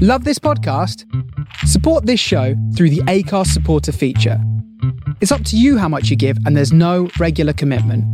[0.00, 1.04] Love this podcast?
[1.66, 4.40] Support this show through the Acast supporter feature.
[5.20, 8.04] It's up to you how much you give, and there's no regular commitment.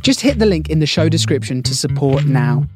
[0.00, 2.66] Just hit the link in the show description to support now.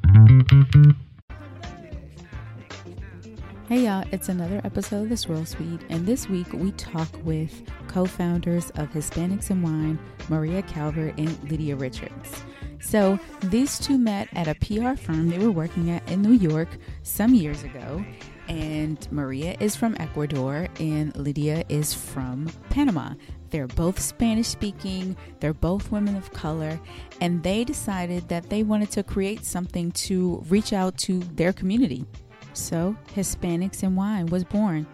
[3.67, 7.63] Hey y'all, it's another episode of The Swirl Suite, and this week we talk with
[7.89, 9.99] co founders of Hispanics in Wine,
[10.29, 12.43] Maria Calvert and Lydia Richards.
[12.81, 16.69] So these two met at a PR firm they were working at in New York
[17.03, 18.05] some years ago,
[18.51, 23.15] and Maria is from Ecuador and Lydia is from Panama.
[23.51, 26.81] They're both Spanish speaking, they're both women of color,
[27.21, 32.05] and they decided that they wanted to create something to reach out to their community.
[32.53, 34.85] So, Hispanics in Wine was born.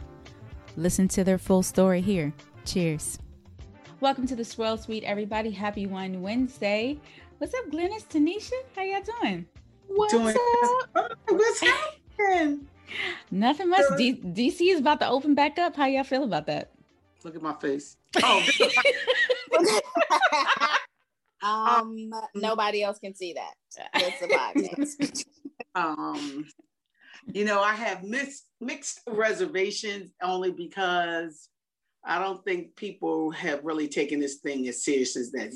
[0.77, 2.35] Listen to their full story here.
[2.67, 3.19] Cheers.
[4.01, 5.51] Welcome to the Swirl Suite, everybody.
[5.51, 7.01] Happy Wine Wednesday.
[7.39, 8.53] What's up, Glynis, Tanisha?
[8.77, 9.47] How y'all doing?
[9.87, 10.37] What's Doing-
[10.95, 11.13] up?
[11.29, 12.67] What's happening?
[13.31, 13.85] Nothing much.
[13.97, 15.77] D- DC is about to open back up.
[15.77, 16.73] How y'all feel about that?
[17.25, 17.97] Look at my face.
[18.23, 18.43] Oh,
[21.43, 23.55] um, nobody else can see that.
[23.95, 25.25] It's a podcast.
[25.75, 26.47] um,
[27.33, 31.49] you know, I have mixed mixed reservations only because
[32.05, 35.53] I don't think people have really taken this thing as serious as that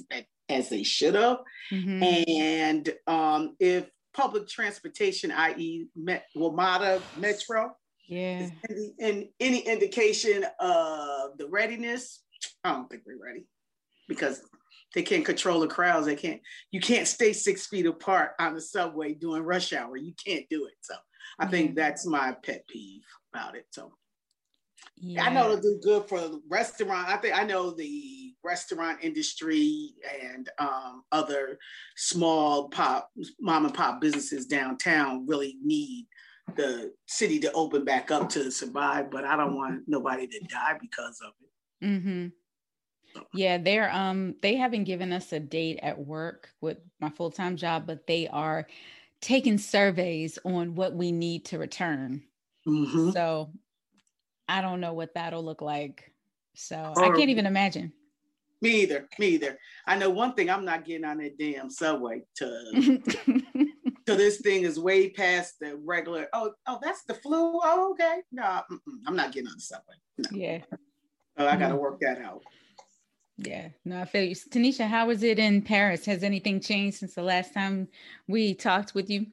[0.48, 1.38] as they should have.
[1.72, 2.28] Mhm.
[2.28, 7.74] And um, if public transportation, i.e., Met, WMATA Metro,
[8.08, 8.40] Yeah.
[8.40, 12.22] is any, in any indication of the readiness,
[12.64, 13.46] I don't think we're ready
[14.08, 14.42] because
[14.94, 16.06] they can't control the crowds.
[16.06, 16.40] They can't.
[16.72, 19.96] You can't stay six feet apart on the subway during rush hour.
[19.96, 20.74] You can't do it.
[20.80, 20.94] So
[21.38, 23.02] I think that's my pet peeve
[23.32, 23.66] about it.
[23.70, 23.92] So
[25.00, 25.24] yeah.
[25.24, 27.08] I know it'll do good for the restaurant.
[27.08, 31.58] I think I know the restaurant industry and um, other
[31.96, 36.06] small pop mom and pop businesses downtown really need
[36.56, 39.10] the city to open back up to survive.
[39.10, 41.86] But I don't want nobody to die because of it.
[41.86, 42.26] Mm-hmm.
[43.34, 47.86] Yeah, they're um they haven't given us a date at work with my full-time job,
[47.86, 48.66] but they are
[49.20, 52.22] taking surveys on what we need to return.
[52.66, 53.12] Mhm.
[53.12, 53.52] So
[54.50, 56.12] I don't know what that'll look like.
[56.54, 57.92] So I can't even imagine.
[58.60, 59.08] Me either.
[59.18, 59.56] Me either.
[59.86, 60.50] I know one thing.
[60.50, 63.00] I'm not getting on that damn subway to
[64.08, 66.26] so this thing is way past the regular.
[66.32, 67.60] Oh, oh, that's the flu.
[67.62, 68.18] Oh, okay.
[68.32, 68.60] No,
[69.06, 69.94] I'm not getting on the subway.
[70.18, 70.28] No.
[70.32, 70.58] yeah,
[71.38, 72.42] Oh, I got to work that out.
[73.38, 73.68] yeah.
[73.84, 74.34] No, I feel you.
[74.34, 76.04] Tanisha, how was it in Paris?
[76.06, 77.88] Has anything changed since the last time
[78.28, 79.26] we talked with you?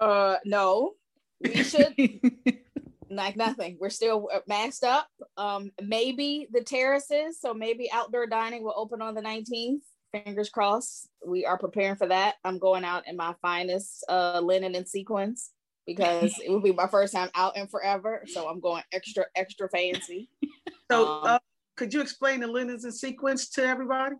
[0.00, 0.92] uh, no,
[1.40, 1.94] we should
[3.16, 3.76] like nothing.
[3.80, 5.06] We're still uh, masked up.
[5.36, 9.80] Um, maybe the terraces, so maybe outdoor dining will open on the 19th.
[10.12, 11.08] Fingers crossed.
[11.26, 12.34] We are preparing for that.
[12.44, 15.50] I'm going out in my finest uh, linen and sequins
[15.86, 18.24] because it will be my first time out in forever.
[18.26, 20.28] So I'm going extra, extra fancy.
[20.90, 21.38] So, Um, uh,
[21.78, 24.16] could you explain the linens and sequins to everybody?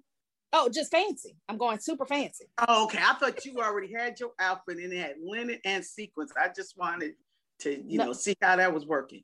[0.55, 1.37] Oh, just fancy.
[1.49, 2.47] I'm going super fancy.
[2.67, 2.99] Oh, okay.
[2.99, 6.33] I thought you already had your outfit and it had linen and sequins.
[6.41, 7.13] I just wanted
[7.63, 8.07] to, you No.
[8.07, 9.23] know, see how that was working.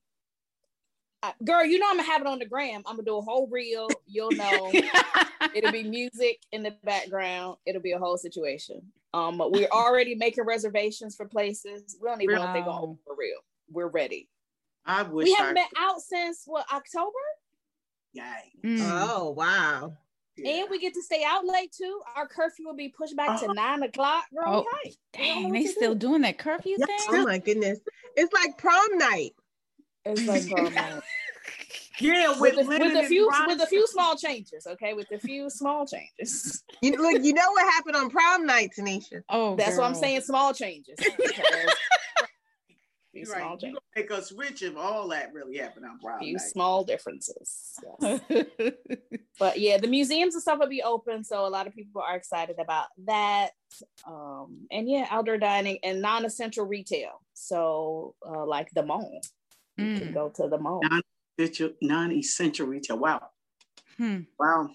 [1.22, 2.82] Uh, girl, you know I'm gonna have it on the gram.
[2.86, 3.88] I'm gonna do a whole reel.
[4.06, 4.70] You'll know.
[5.54, 7.56] It'll be music in the background.
[7.66, 8.80] It'll be a whole situation.
[9.14, 11.96] Um, but we're already making reservations for places.
[12.00, 13.38] We don't even know if they're gonna open for real.
[13.70, 14.28] We're ready.
[14.86, 17.10] I wish We haven't been out since what October,
[18.12, 18.22] Yay.
[18.64, 18.78] Mm.
[19.08, 19.94] Oh wow.
[20.38, 20.60] Yeah.
[20.62, 22.00] and we get to stay out late too.
[22.16, 23.52] Our curfew will be pushed back to Oh.
[23.52, 24.24] nine o'clock.
[24.34, 24.94] Girl, Oh, okay.
[25.18, 26.08] We don't know Dang, they still do.
[26.08, 26.86] doing that curfew Yeah.
[26.86, 26.96] thing?
[27.10, 27.78] Oh my goodness.
[28.16, 29.34] It's like prom night.
[30.04, 31.02] It's like prom night.
[32.00, 34.66] yeah, with, with, the, with a few bronze- with a few small changes.
[34.66, 36.62] Okay, with a few small changes.
[36.80, 39.22] You look, you know what happened on prom night, Tanisha.
[39.28, 40.20] Oh, That's what I'm saying.
[40.22, 40.96] Small changes.
[43.12, 43.62] because- few You're small right.
[43.62, 46.42] You're gonna make us rich if all that really happened on Brown few night.
[46.42, 47.74] small differences.
[48.02, 48.20] Yes.
[49.38, 52.16] but yeah, the museums and stuff will be open, so a lot of people are
[52.16, 53.50] excited about that.
[54.06, 57.20] Um, and yeah, outdoor dining and non-essential retail.
[57.34, 59.20] So uh, like the mall,
[59.76, 60.14] you can Mm.
[60.14, 60.80] go to the mall.
[60.82, 62.98] Non-essential- Non-essential retail.
[62.98, 63.28] Wow.
[63.96, 64.20] Hmm.
[64.38, 64.70] Wow.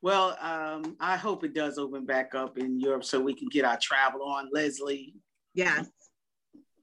[0.00, 3.64] Well, um, I hope it does open back up in Europe so we can get
[3.64, 4.48] our travel on.
[4.52, 5.14] Leslie,
[5.54, 5.82] Yeah.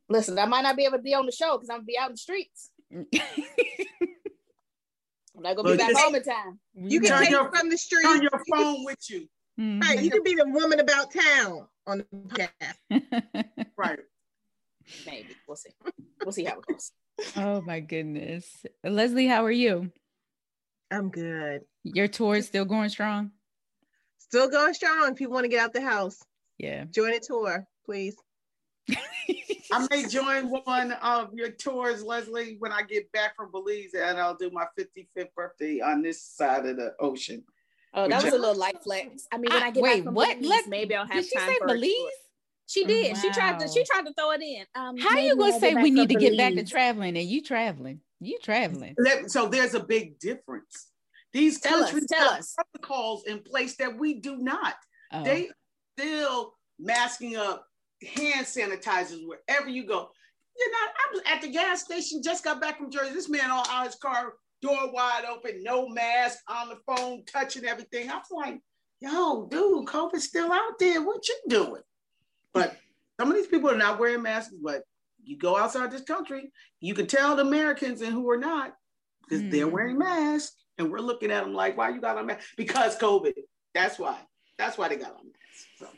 [0.10, 1.98] Listen, I might not be able to be on the show because I'm gonna be
[1.98, 2.72] out in the streets.
[2.92, 3.06] I'm
[5.44, 6.60] not gonna be back home in time.
[6.76, 8.04] You can take your- it from the street.
[8.04, 9.28] turn your phone with you.
[9.60, 9.82] Mhm.
[9.82, 12.50] Right, you can be the woman about town on the podcast.
[13.78, 14.00] Right.
[15.06, 15.72] Maybe we'll see.
[16.24, 16.92] We'll see how it goes.
[17.36, 18.46] oh my goodness.
[18.84, 19.92] Leslie, how are you?
[20.92, 21.62] I'm good.
[21.84, 23.32] Your tour is still going strong?
[24.20, 25.12] Still going strong.
[25.12, 26.24] If you want to get out the house,
[26.58, 26.86] Yeah.
[26.86, 28.16] join a tour, please.
[29.72, 34.20] I may join one of your tours, Leslie, when I get back from Belize, and
[34.20, 37.44] I'll do my 55th birthday on this side of the ocean.
[37.94, 39.28] Oh, that was I- a little light flex.
[39.32, 40.40] I mean, when I, I- get wait, back from what?
[40.42, 41.68] Belize, Let- maybe I'll have Did she time say for a.
[41.70, 41.94] Belize?
[42.68, 43.16] She did.
[43.18, 43.68] She tried to.
[43.68, 44.66] She tried to throw it in.
[44.74, 47.42] Um, How maybe you gonna say we need to get back to traveling and you
[47.44, 48.02] traveling?
[48.20, 48.96] You traveling.
[48.98, 50.88] Let- So there's a big difference.
[51.32, 52.56] These Tell us, countries tell have us.
[52.56, 54.76] protocols in place that we do not.
[55.12, 55.24] Oh.
[55.24, 55.50] They
[55.98, 57.68] still masking up
[58.04, 60.10] hand sanitizers wherever you go.
[60.58, 60.90] You're not.
[60.90, 63.14] I was at the gas station, just got back from Jersey.
[63.14, 67.66] This man all out his car, door wide open, no mask, on the phone, touching
[67.66, 68.10] everything.
[68.10, 68.60] I was like,
[69.02, 71.02] yo, dude, COVID's still out there.
[71.02, 71.82] What you doing?
[72.54, 72.78] But
[73.20, 74.84] some of these people are not wearing masks, but
[75.24, 78.76] you go outside this country, you can tell the Americans and who are not,
[79.28, 79.72] because they're Mhm.
[79.72, 80.56] wearing masks.
[80.78, 82.46] And we're looking at them like, why you got on mask?
[82.58, 83.34] Because COVID.
[83.74, 84.20] That's why.
[84.58, 85.68] That's why they got on masks.
[85.78, 85.90] So,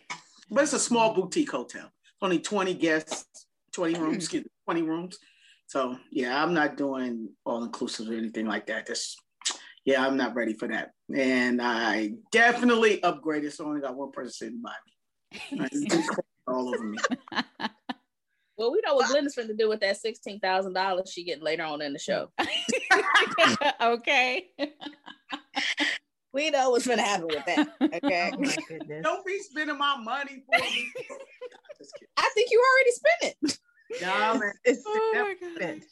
[0.50, 1.92] but it's a small boutique hotel.
[2.22, 4.02] Only 20 guests, 20 Hmm.
[4.04, 5.18] rooms, excuse me, 20 rooms.
[5.68, 8.88] So yeah, I'm not doing all inclusive or anything like that.
[8.88, 9.22] Just
[9.86, 10.92] yeah, I'm not ready for that.
[11.16, 13.54] And I definitely upgraded.
[13.54, 15.62] So I only got one person sitting by me.
[15.62, 16.98] I just crawled all over me.
[18.58, 21.44] Well, we know what Glenda's going to do with that sixteen thousand dollars she getting
[21.44, 22.32] later on in the show.
[23.82, 24.50] okay.
[26.34, 27.68] We know what's going to happen with that.
[27.94, 28.32] Okay.
[28.38, 29.04] Oh my goodness.
[29.04, 30.92] Don't be spending my money for me.
[31.78, 31.94] Just.
[32.18, 33.60] I think you already spent it.
[34.02, 34.52] Nah, man.
[34.66, 35.84] It's Oh my significant.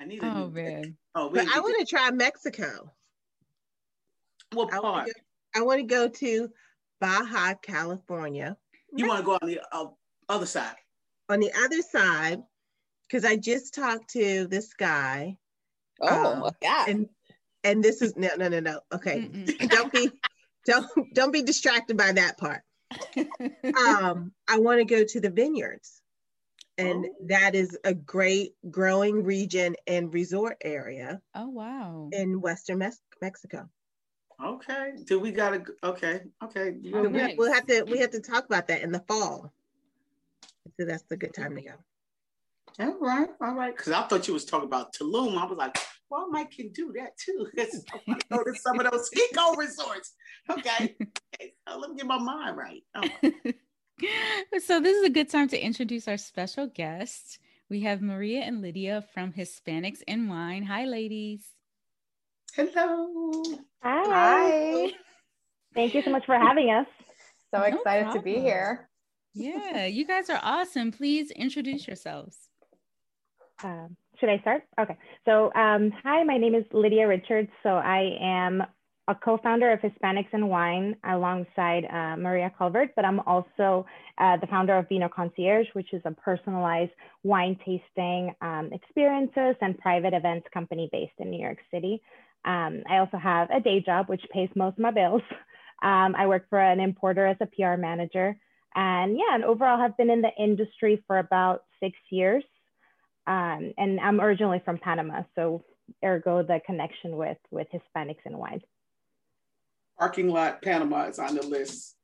[0.00, 0.96] I need a Oh new man.
[1.14, 2.90] Oh, we But I want to try Mexico.
[4.52, 4.82] what I part?
[4.82, 6.48] want to go, I want to go to
[7.00, 8.56] Baja, California.
[8.96, 9.86] You want to go on the uh,
[10.28, 10.76] other side?
[11.28, 12.42] On the other side,
[13.06, 15.36] because I just talked to this guy,
[16.00, 16.88] Oh, Um, my God.
[16.88, 17.08] and
[17.64, 18.80] and this is no no no no.
[18.92, 19.28] Okay,
[19.68, 20.10] don't be
[20.66, 22.62] don't don't be distracted by that part.
[23.76, 26.00] Um, I want to go to the vineyards,
[26.78, 27.14] and Oh.
[27.28, 32.08] that is a great growing region and resort area oh wow.
[32.12, 33.68] in Western Mex- Mexico.
[34.44, 34.92] Okay.
[35.04, 35.64] Do we gotta?
[35.82, 36.20] Okay.
[36.42, 36.74] Okay.
[36.92, 39.52] Oh, So we, we'll have to we have to talk about that in the fall.
[40.78, 41.72] So that's the good time to go.
[42.80, 43.28] All right.
[43.40, 43.76] All right.
[43.76, 45.36] Because I thought you was talking about Tulum.
[45.38, 45.78] I was like,
[46.10, 47.46] well, Mike can do that too.
[47.56, 50.14] 'Cause I want to go to some of those eco resorts.
[50.50, 50.96] Okay.
[51.34, 51.54] okay.
[51.68, 52.82] So let me get my mind right.
[52.94, 53.02] Oh,
[54.60, 57.38] so this is a good time to introduce our special guests.
[57.70, 60.64] We have Maria and Lydia from Hispanics in Wine.
[60.64, 61.46] Hi, ladies.
[62.54, 63.42] hello.
[63.82, 64.92] Hi.
[65.74, 66.86] Thank you so much for having us.
[67.52, 68.88] So No excited to be here.
[69.32, 70.92] Yeah, you guys are awesome.
[70.92, 72.36] Please introduce yourselves.
[73.62, 74.62] Um, should I start?
[74.80, 74.96] Okay.
[75.24, 77.50] So, um, hi, my name is Lydia Richards.
[77.62, 78.62] So, I am
[79.08, 83.86] a co founder of Hispanics in Wine alongside uh, Maria Calvert, but I'm also
[84.18, 89.78] uh, the founder of Vino Concierge, which is a personalized wine tasting um, experiences and
[89.78, 92.00] private events company based in New York City.
[92.44, 95.22] Um, I also have a day job, which pays most of my bills.
[95.82, 98.38] Um, I work for an importer as a PR manager.
[98.74, 102.42] And yeah, and overall have been in the industry for about six years.
[103.26, 105.64] Um, and I'm originally from Panama, so
[106.04, 108.60] ergo the connection with with Hispanics in wine.
[109.98, 111.96] Parking lot Panama is on the list.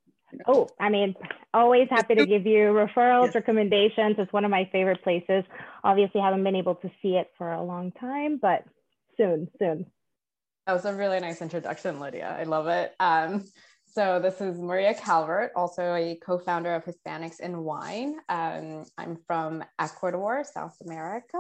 [0.47, 1.17] Oh, I mean,
[1.53, 3.35] always happy to give you referrals, Yes.
[3.35, 4.15] recommendations.
[4.17, 5.45] It's one of my favorite places.
[5.83, 8.65] Obviously, haven't been able to see it for a long time, but
[9.17, 9.87] soon, soon.
[10.67, 12.37] That was a really nice introduction, Lydia.
[12.39, 12.95] I love it.
[13.01, 13.45] Um,
[13.93, 18.17] so this is Maria Calvert, also a co-founder of Hispanics in Wine.
[18.29, 21.39] Um, I'm from Ecuador, South America,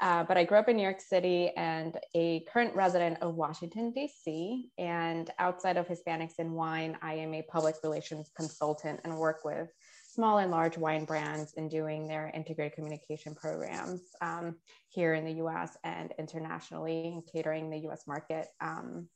[0.00, 3.92] uh, but I grew up in New York City and a current resident of Washington,
[3.92, 4.70] D.C.
[4.78, 9.68] And outside of Hispanics in Wine, I am a public relations consultant and work with
[10.08, 14.56] small and large wine brands in doing their integrated communication programs um,
[14.88, 18.46] here in the US and internationally catering the US market.
[18.62, 19.08] Um,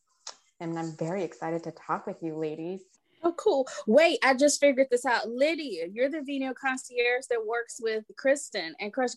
[0.61, 2.81] and I'm very excited to talk with you, ladies.
[3.23, 3.67] Oh, cool.
[3.87, 5.29] Wait, I just figured this out.
[5.29, 9.11] Lydia, you're the Vino concierge that works with Kristen and Crush.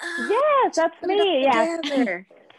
[0.28, 1.42] Yes, that's me.
[1.42, 1.80] Yes.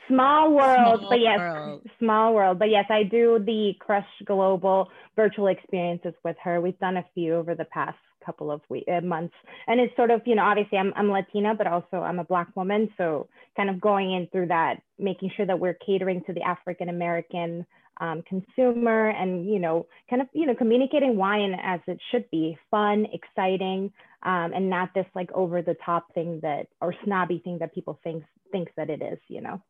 [0.08, 1.82] Small world, Small but yes, world.
[2.00, 2.58] small world.
[2.60, 6.62] But yes, I do the Crush Global virtual experiences with her.
[6.62, 9.34] We've done a few over the past couple of weeks, uh, months,
[9.68, 12.48] and it's sort of you know obviously I'm I'm Latina, but also I'm a Black
[12.56, 16.42] woman, so kind of going in through that, making sure that we're catering to the
[16.42, 17.66] African American
[18.00, 22.58] um, consumer, and you know kind of you know communicating wine as it should be,
[22.72, 23.92] fun, exciting,
[24.24, 28.00] um, and not this like over the top thing that or snobby thing that people
[28.04, 29.20] think thinks that it is.
[29.28, 29.62] You know.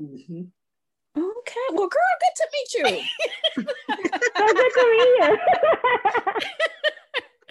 [0.00, 0.48] Mhm.
[1.16, 1.66] Okay.
[1.72, 2.84] Well, girl, good to meet you.
[4.36, 5.38] so good to meet you.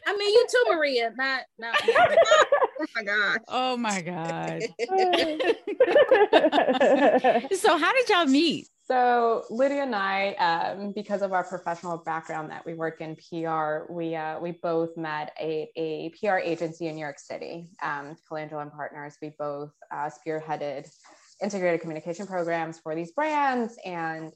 [0.07, 1.13] I mean, you too, Maria.
[1.15, 1.75] Not, not.
[1.87, 3.39] oh my god.
[3.47, 4.63] Oh my god.
[7.55, 8.67] so how did y'all meet?
[8.91, 13.89] So Lydia and I, um, because of our professional background that we work in PR,
[13.89, 18.61] we uh, we both met at a, PR agency in New York City, um, Colangelo
[18.61, 19.15] and Partners.
[19.21, 20.91] We both uh, spearheaded
[21.41, 24.33] integrated communication programs for these brands, and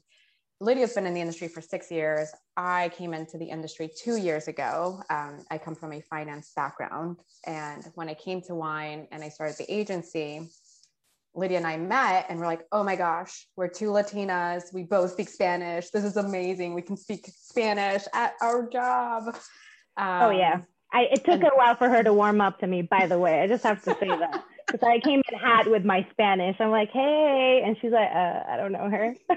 [0.58, 2.30] Lydia's been in the industry for six years.
[2.56, 5.02] I came into the industry two years ago.
[5.10, 9.28] Um, I come from a finance background, and when I came to wine and I
[9.28, 10.48] started the agency,
[11.36, 14.72] Lydia and I met and we're like, oh my gosh, we're two Latinas.
[14.72, 15.90] We both speak Spanish.
[15.90, 16.74] This is amazing.
[16.74, 19.28] We can speak Spanish at our job.
[19.96, 20.60] Um, oh, yeah.
[20.92, 23.18] I, it took and- a while for her to warm up to me, by the
[23.18, 23.40] way.
[23.42, 24.44] I just have to say that.
[24.66, 26.56] Because I came in hot with my Spanish.
[26.58, 27.62] I'm like, hey.
[27.64, 29.14] And she's like, uh, I don't know her.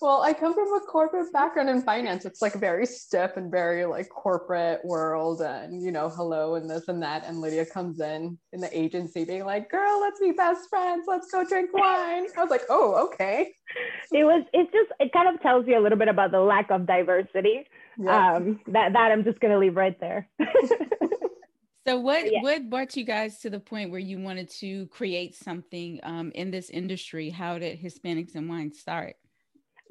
[0.00, 2.24] Well, I come from a corporate background in finance.
[2.24, 6.88] It's like very stiff and very like corporate world and, you know, hello and this
[6.88, 7.24] and that.
[7.26, 11.04] And Lydia comes in in the agency being like, girl, let's be best friends.
[11.06, 12.26] Let's go drink wine.
[12.36, 13.52] I was like, oh, okay.
[14.12, 16.70] It was, it just, it kind of tells you a little bit about the lack
[16.70, 17.66] of diversity.
[17.98, 18.34] Yeah.
[18.34, 20.28] Um, that, that I'm just going to leave right there.
[21.86, 22.40] So what yeah.
[22.40, 26.50] what brought you guys to the point where you wanted to create something um, in
[26.50, 27.28] this industry?
[27.28, 29.16] How did Hispanics in Wine start?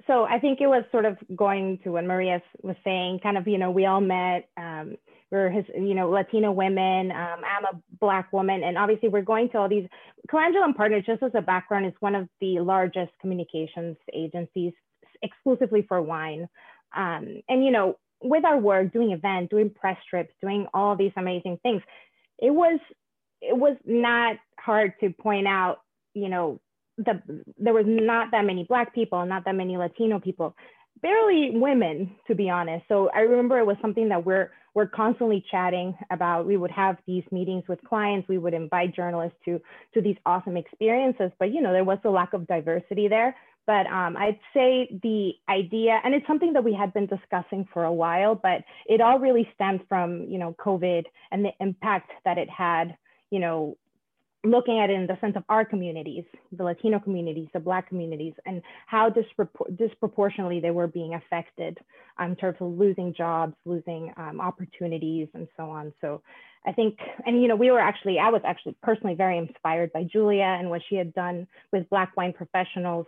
[0.08, 3.48] So I think it was sort of going to what Maria was saying, kind of,
[3.48, 4.98] you know, we all met, um,
[5.32, 7.12] we're his, you know, Latino women.
[7.12, 9.88] Um, I'm a black woman, and obviously we're going to all these.
[10.30, 14.74] Colangelo and Partners, just as a background, is one of the largest communications agencies
[15.24, 16.48] exclusively for wine.
[16.96, 21.12] Um, and you know, with our work, doing events, doing press trips, doing all these
[21.18, 21.82] amazing things,
[22.38, 22.80] it was
[23.42, 25.80] it was not hard to point out,
[26.14, 26.60] you know,
[26.98, 27.22] the
[27.58, 30.56] there was not that many black people, not that many Latino people,
[31.02, 32.86] barely women, to be honest.
[32.88, 36.48] So I remember it was something that we're we're constantly chatting about.
[36.48, 38.28] We would have these meetings with clients.
[38.28, 39.62] We would invite journalists to
[39.94, 41.32] to these awesome experiences.
[41.40, 43.36] But you know, there was a lack of diversity there.
[43.66, 47.86] But um, I'd say the idea, and it's something that we had been discussing for
[47.86, 52.38] a while, but it all really stemmed from you know COVID and the impact that
[52.38, 52.98] it had,
[53.30, 53.78] you know,
[54.46, 58.34] looking at it in the sense of our communities, the Latino communities, the Black communities,
[58.46, 61.78] and how dispropor- disproportionately they were being affected
[62.18, 65.94] um, in terms of losing jobs, losing um, opportunities, and so on.
[66.02, 66.22] So
[66.66, 70.04] I think, and you know, we were actually, I was actually personally very inspired by
[70.04, 73.06] Julia and what she had done with Black wine professionals.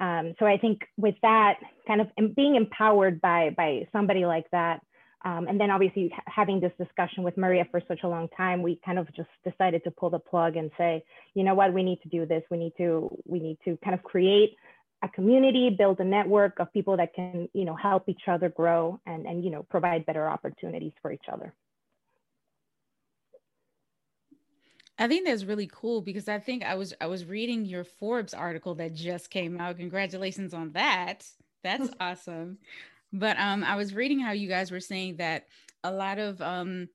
[0.00, 4.80] Um, so I think with that, kind of being empowered by by somebody like that,
[5.24, 8.78] um, and then obviously having this discussion with Maria for such a long time, we
[8.84, 11.02] kind of just decided to pull the plug and say,
[11.34, 12.42] you know what, we need to do this.
[12.50, 14.56] We need to, we need to kind of create
[15.02, 19.00] a community, build a network of people that can, you know, help each other grow
[19.06, 21.54] and, and, you know, provide better opportunities for each other.
[24.98, 28.32] I think that's really cool because I think I was I was reading your Forbes
[28.32, 29.76] article that just came out.
[29.78, 31.26] Congratulations on that.
[31.64, 32.58] That's awesome.
[33.14, 35.46] But um, I was reading how you guys were saying that
[35.84, 36.88] a lot of um,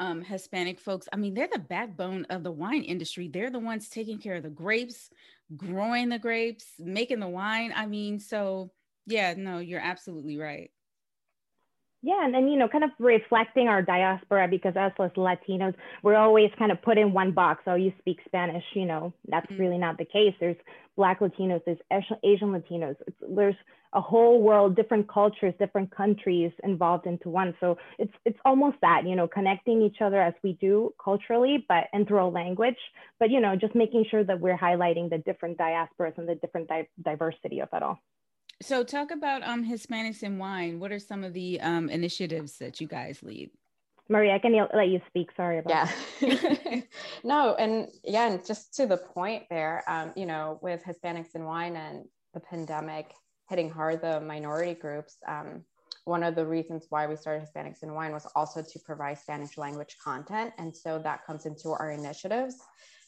[0.00, 3.28] um, Hispanic folks, I mean, they're the backbone of the wine industry.
[3.28, 5.08] They're the ones taking care of the grapes,
[5.56, 7.72] growing the grapes, making the wine.
[7.76, 8.72] I mean, so
[9.06, 10.72] yeah, no, you're absolutely right.
[12.04, 16.16] Yeah, and then you know, kind of reflecting our diaspora because us as Latinos, we're
[16.16, 17.62] always kind of put in one box.
[17.68, 19.62] Oh, you speak Spanish, you know, that's mm-hmm.
[19.62, 20.34] really not the case.
[20.40, 20.56] There's
[20.96, 21.78] Black Latinos, there's
[22.24, 22.96] Asian Latinos.
[23.06, 23.54] It's, there's
[23.94, 27.54] a whole world, different cultures, different countries involved into one.
[27.60, 31.84] So it's it's almost that, you know, connecting each other as we do culturally, but
[31.92, 32.78] and through a language,
[33.20, 36.68] but you know, just making sure that we're highlighting the different diasporas and the different
[36.68, 37.98] di- diversity of it all.
[38.60, 40.78] So, talk about um, Hispanics in wine.
[40.78, 43.50] What are some of the um, initiatives that you guys lead?
[44.08, 45.30] Maria, I can let you speak.
[45.36, 45.88] Sorry about
[46.20, 46.80] yeah.
[47.24, 51.44] no, and yeah, and just to the point there, um, you know, with Hispanics in
[51.44, 53.12] wine and the pandemic
[53.48, 55.64] hitting hard the minority groups, um,
[56.04, 59.56] one of the reasons why we started Hispanics in Wine was also to provide Spanish
[59.56, 60.52] language content.
[60.58, 62.56] And so that comes into our initiatives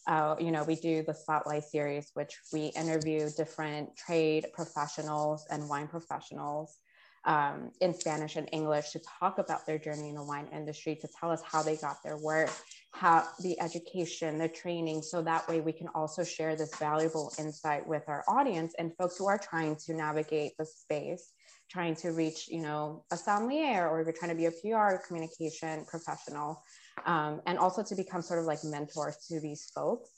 [0.06, 5.68] uh, you know, we do the Spotlight series, which we interview different trade professionals and
[5.68, 6.76] wine professionals
[7.24, 11.08] um, in Spanish and English to talk about their journey in the wine industry, to
[11.18, 12.50] tell us how they got their work,
[12.94, 17.84] how the education, the training, so that way we can also share this valuable insight
[17.84, 21.32] with our audience and folks who are trying to navigate the space,
[21.68, 25.04] trying to reach, you know, a sommelier or if you're trying to be a PR
[25.08, 26.62] communication professional
[27.04, 30.10] um, and also to become sort of like mentors to these folks.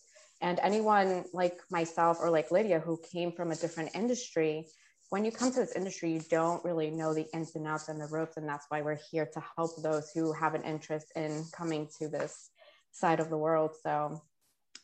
[0.43, 4.67] And anyone like myself or like Lydia who came from a different industry,
[5.09, 7.99] when you come to this industry, you don't really know the ins and outs and
[7.99, 8.37] the ropes.
[8.37, 12.09] And that's why we're here to help those who have an interest in coming to
[12.09, 12.51] this
[12.97, 13.73] side of the world.
[13.83, 14.23] So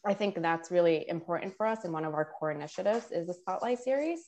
[0.05, 1.85] I think that's really important for us.
[1.85, 4.21] And one of our core initiatives is the Spotlight series.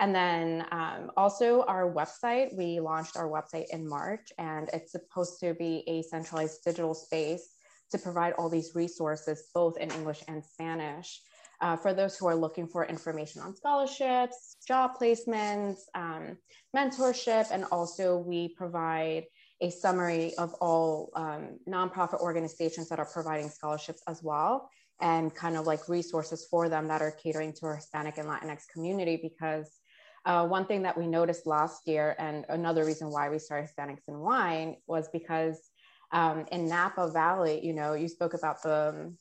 [0.00, 5.40] And then um, also our website, we launched our website in March, and it's supposed
[5.40, 7.56] to be a centralized digital space
[7.90, 11.20] to provide all these resources, both in English and Spanish,
[11.60, 16.38] uh, for those who are looking for information on scholarships, job placements, um,
[16.76, 19.24] mentorship, and also we provide
[19.60, 25.56] a summary of all um, nonprofit organizations that are providing scholarships as well and kind
[25.56, 29.78] of like resources for them that are catering to our Hispanic and Latinx community because
[30.24, 34.08] uh, one thing that we noticed last year, and another reason why we started Hispanics
[34.08, 35.70] in Wine, was because
[36.12, 39.14] um, in Napa Valley, you know, you spoke about the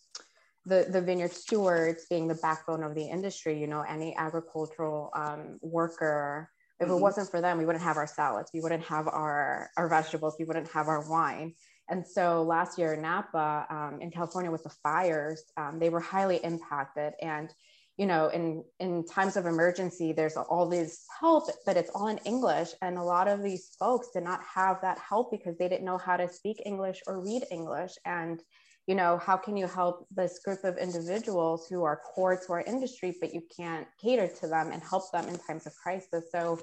[0.66, 3.58] the, the vineyard stewards being the backbone of the industry.
[3.58, 6.50] You know, any agricultural um, worker,
[6.80, 6.98] if mm-hmm.
[6.98, 10.36] it wasn't for them, we wouldn't have our salads, we wouldn't have our our vegetables,
[10.40, 11.54] we wouldn't have our wine.
[11.90, 16.02] And so last year in Napa, um, in California, with the fires, um, they were
[16.02, 17.54] highly impacted and
[17.98, 22.18] you know in in times of emergency there's all this help but it's all in
[22.20, 25.86] english and a lot of these folks did not have that help because they didn't
[25.86, 28.42] know how to speak english or read english and
[28.88, 32.62] you know how can you help this group of individuals who are core to our
[32.62, 36.60] industry but you can't cater to them and help them in times of crisis so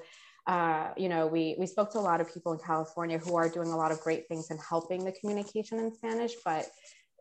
[0.47, 3.49] uh, you know, we we spoke to a lot of people in California who are
[3.49, 6.67] doing a lot of great things in helping the communication in Spanish, but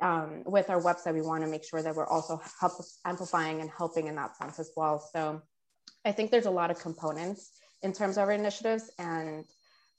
[0.02, 2.72] um, with our website, we want to make sure that we're also help,
[3.04, 4.98] amplifying and helping in that sense as well.
[5.12, 5.40] So
[6.04, 7.50] I think there's a lot of components
[7.82, 8.90] in terms of our initiatives.
[8.98, 9.44] And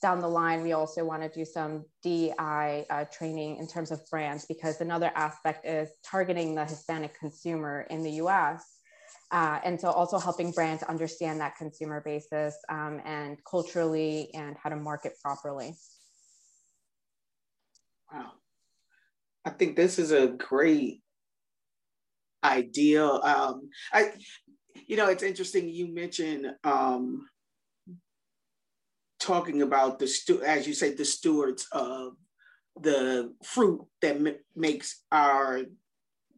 [0.01, 4.01] down the line, we also want to do some DI uh, training in terms of
[4.09, 8.63] brands, because another aspect is targeting the Hispanic consumer in the US.
[9.31, 14.69] Uh, and so also helping brands understand that consumer basis um, and culturally and how
[14.69, 15.73] to market properly.
[18.13, 18.33] Wow.
[19.43, 21.01] I think this is a great
[22.43, 23.05] idea.
[23.05, 24.11] Um, I,
[24.87, 25.69] you know, it's interesting.
[25.69, 27.27] You mentioned um,
[29.19, 32.13] talking about the as you say, the stewards of
[32.81, 35.61] the fruit that m- makes our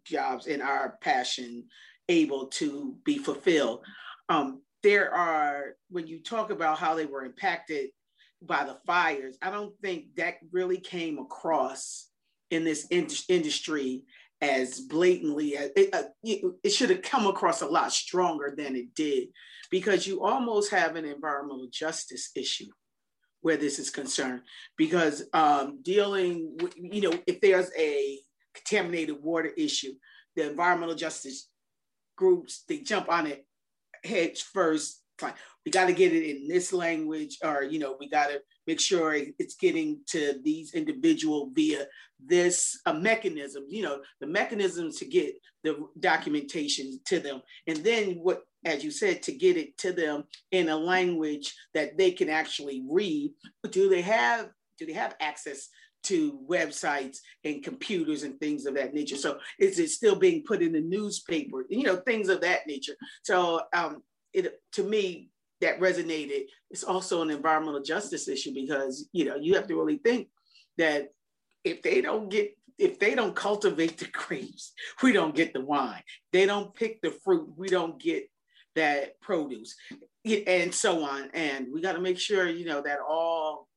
[0.06, 1.66] jobs and our passion
[2.10, 3.82] able to be fulfilled.
[4.30, 7.90] Um, there are when you talk about how they were impacted
[8.42, 12.10] by the fires, I don't think that really came across
[12.52, 14.04] in this in- industry
[14.42, 18.94] as blatantly as it, uh, it should have come across a lot stronger than it
[18.94, 19.30] did
[19.72, 22.68] because you almost have an environmental justice issue
[23.42, 24.42] where this is concerned.
[24.78, 28.20] Because um, dealing with, you know if there's a
[28.54, 29.94] contaminated water issue
[30.36, 31.50] the environmental justice
[32.16, 33.46] groups they jump on it
[34.04, 35.34] heads first fine.
[35.66, 38.80] We got to get it in this language or you know we got to make
[38.80, 41.86] sure it's getting to these individual via
[42.26, 47.42] this a mechanism you know the mechanisms to get the documentation to them.
[47.68, 51.98] And then what as you said to get it to them in a language that
[51.98, 53.32] they can actually read.
[53.70, 55.70] Do they have do they have access
[56.04, 59.18] to websites and computers and things of that nature?
[59.18, 61.66] So is it still being put in the newspaper?
[61.70, 62.96] You know things of that nature.
[63.24, 64.04] So um
[64.46, 65.30] it to me
[65.62, 66.46] that resonated.
[66.70, 70.28] It's also an environmental justice issue because you know you have to really think
[70.78, 71.10] that
[71.64, 76.04] if they don't get if they don't cultivate the grapes, we don't get the wine.
[76.32, 78.30] They don't pick the fruit, we don't get
[78.76, 79.76] that produce,
[80.26, 81.32] and so on.
[81.34, 83.68] And we got to make sure you know that all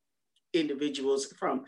[0.52, 1.64] individuals from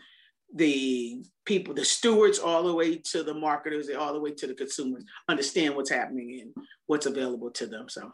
[0.55, 4.53] the people, the stewards, all the way to the marketers, all the way to the
[4.53, 7.89] consumers, understand what's happening and what's available to them.
[7.89, 8.11] So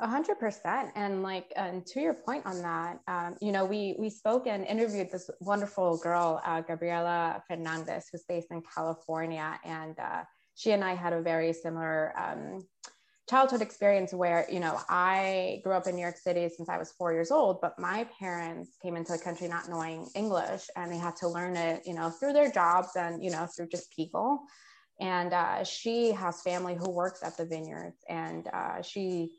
[0.00, 0.90] a hundred percent.
[0.94, 4.64] And like, and to your point on that, um, you know, we we spoke and
[4.64, 10.22] interviewed this wonderful girl, uh, Gabriela Fernandez, who's based in California, and uh,
[10.54, 12.66] she and I had a very similar um,
[13.28, 16.92] childhood experience where you know I grew up in New York City since I was
[16.92, 20.98] four years old, but my parents came into the country not knowing English, and they
[20.98, 24.42] had to learn it, you know, through their jobs and you know through just people.
[25.00, 29.32] And uh, she has family who works at the vineyards, and uh, she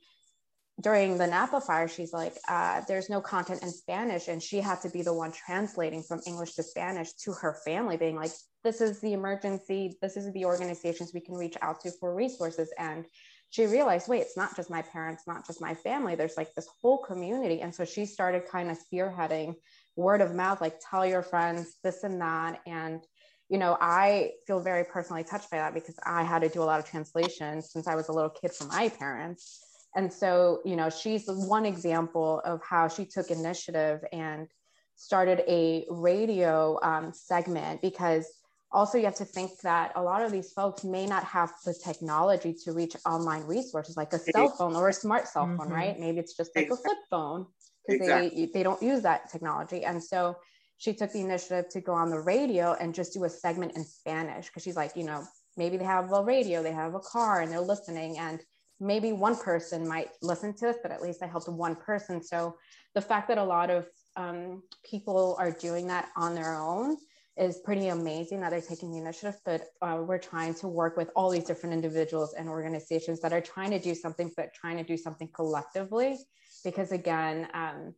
[0.82, 4.28] during the Napa fire, she's like, uh, there's no content in Spanish.
[4.28, 7.98] And she had to be the one translating from English to Spanish to her family,
[7.98, 8.32] being like,
[8.64, 12.72] this is the emergency, this is the organizations we can reach out to for resources.
[12.78, 13.06] And
[13.50, 16.68] she realized, wait, it's not just my parents, not just my family, there's like this
[16.82, 17.62] whole community.
[17.62, 19.56] And so she started kind of spearheading
[19.96, 22.62] word of mouth, like tell your friends this and that.
[22.66, 23.02] And
[23.50, 26.66] you know, I feel very personally touched by that because I had to do a
[26.66, 29.66] lot of translation since I was a little kid for my parents
[30.00, 34.48] and so, you know, she's one example of how she took initiative and
[34.96, 38.26] started a radio um, segment because
[38.72, 41.74] also you have to think that a lot of these folks may not have the
[41.74, 45.74] technology to reach online resources like a cell phone or a smart cell phone mm-hmm.
[45.74, 46.92] right maybe it's just like exactly.
[46.92, 47.46] a flip phone
[47.88, 48.46] because exactly.
[48.46, 50.38] they, they don't use that technology and so
[50.78, 53.84] she took the initiative to go on the radio and just do a segment in
[53.84, 55.24] spanish because she's like you know
[55.58, 58.44] maybe they have a radio they have a car and they're listening and
[58.80, 62.56] maybe one person might listen to us but at least i helped one person so
[62.96, 66.98] the fact that a lot of um, people are doing that on their own
[67.40, 71.10] is pretty amazing that they're taking the initiative, but uh, we're trying to work with
[71.16, 74.84] all these different individuals and organizations that are trying to do something, but trying to
[74.84, 76.18] do something collectively.
[76.66, 77.96] Because again, um,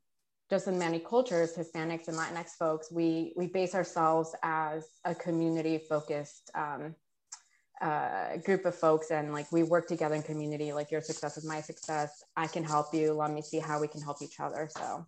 [0.51, 5.79] just in many cultures, Hispanics and Latinx folks, we we base ourselves as a community
[5.89, 6.93] focused um,
[7.81, 10.73] uh, group of folks, and like we work together in community.
[10.73, 12.23] Like your success is my success.
[12.37, 13.13] I can help you.
[13.13, 14.69] Let me see how we can help each other.
[14.77, 15.05] So,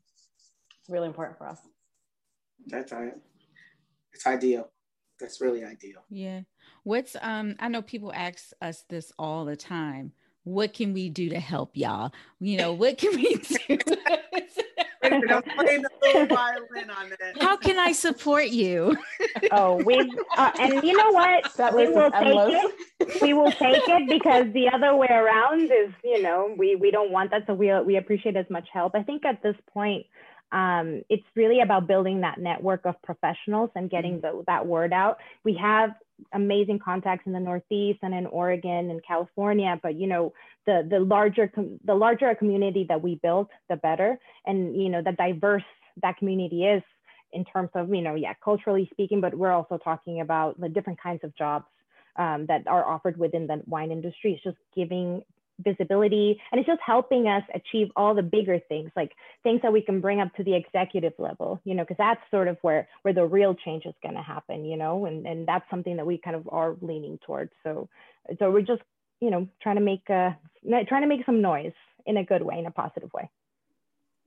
[0.90, 1.60] really important for us.
[2.68, 3.14] That's right
[4.14, 4.70] it's ideal.
[5.20, 6.04] That's really ideal.
[6.10, 6.42] Yeah.
[6.84, 10.12] What's um I know people ask us this all the time.
[10.44, 12.12] What can we do to help y'all?
[12.40, 13.78] You know, what can we do?
[17.40, 18.98] How can I support you?
[19.52, 20.00] oh, we
[20.38, 21.54] uh, and you know what?
[21.56, 23.22] That we will take it.
[23.22, 27.12] We will take it because the other way around is, you know, we we don't
[27.12, 28.96] want that, so we we appreciate as much help.
[28.96, 30.06] I think at this point,
[30.52, 34.38] um, it's really about building that network of professionals and getting mm-hmm.
[34.38, 35.18] the, that word out.
[35.44, 35.92] We have
[36.32, 40.34] amazing contacts in the Northeast and in Oregon and California, but you know,
[40.66, 41.52] the the larger
[41.86, 44.20] the larger a community that we build, the better.
[44.46, 45.64] And you know, the diverse
[46.02, 46.84] that community is
[47.32, 51.02] in terms of you know, yeah, culturally speaking, but we're also talking about the different
[51.02, 51.66] kinds of jobs
[52.18, 54.34] um, that are offered within the wine industry.
[54.34, 55.24] It's just giving
[55.62, 59.12] visibility and it's just helping us achieve all the bigger things like
[59.44, 62.48] things that we can bring up to the executive level you know because that's sort
[62.48, 65.70] of where where the real change is going to happen you know and and that's
[65.70, 67.88] something that we kind of are leaning towards so
[68.40, 68.82] so we're just
[69.22, 70.36] you know trying to make a
[70.88, 71.74] trying to make some noise
[72.08, 73.30] in a good way in a positive way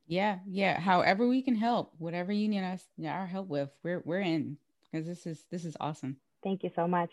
[0.07, 4.21] yeah yeah however we can help whatever you need us our help with we're we're
[4.21, 4.57] in
[4.91, 7.11] because this is this is awesome thank you so much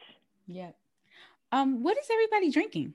[0.48, 0.72] yeah
[1.52, 2.94] um what is everybody drinking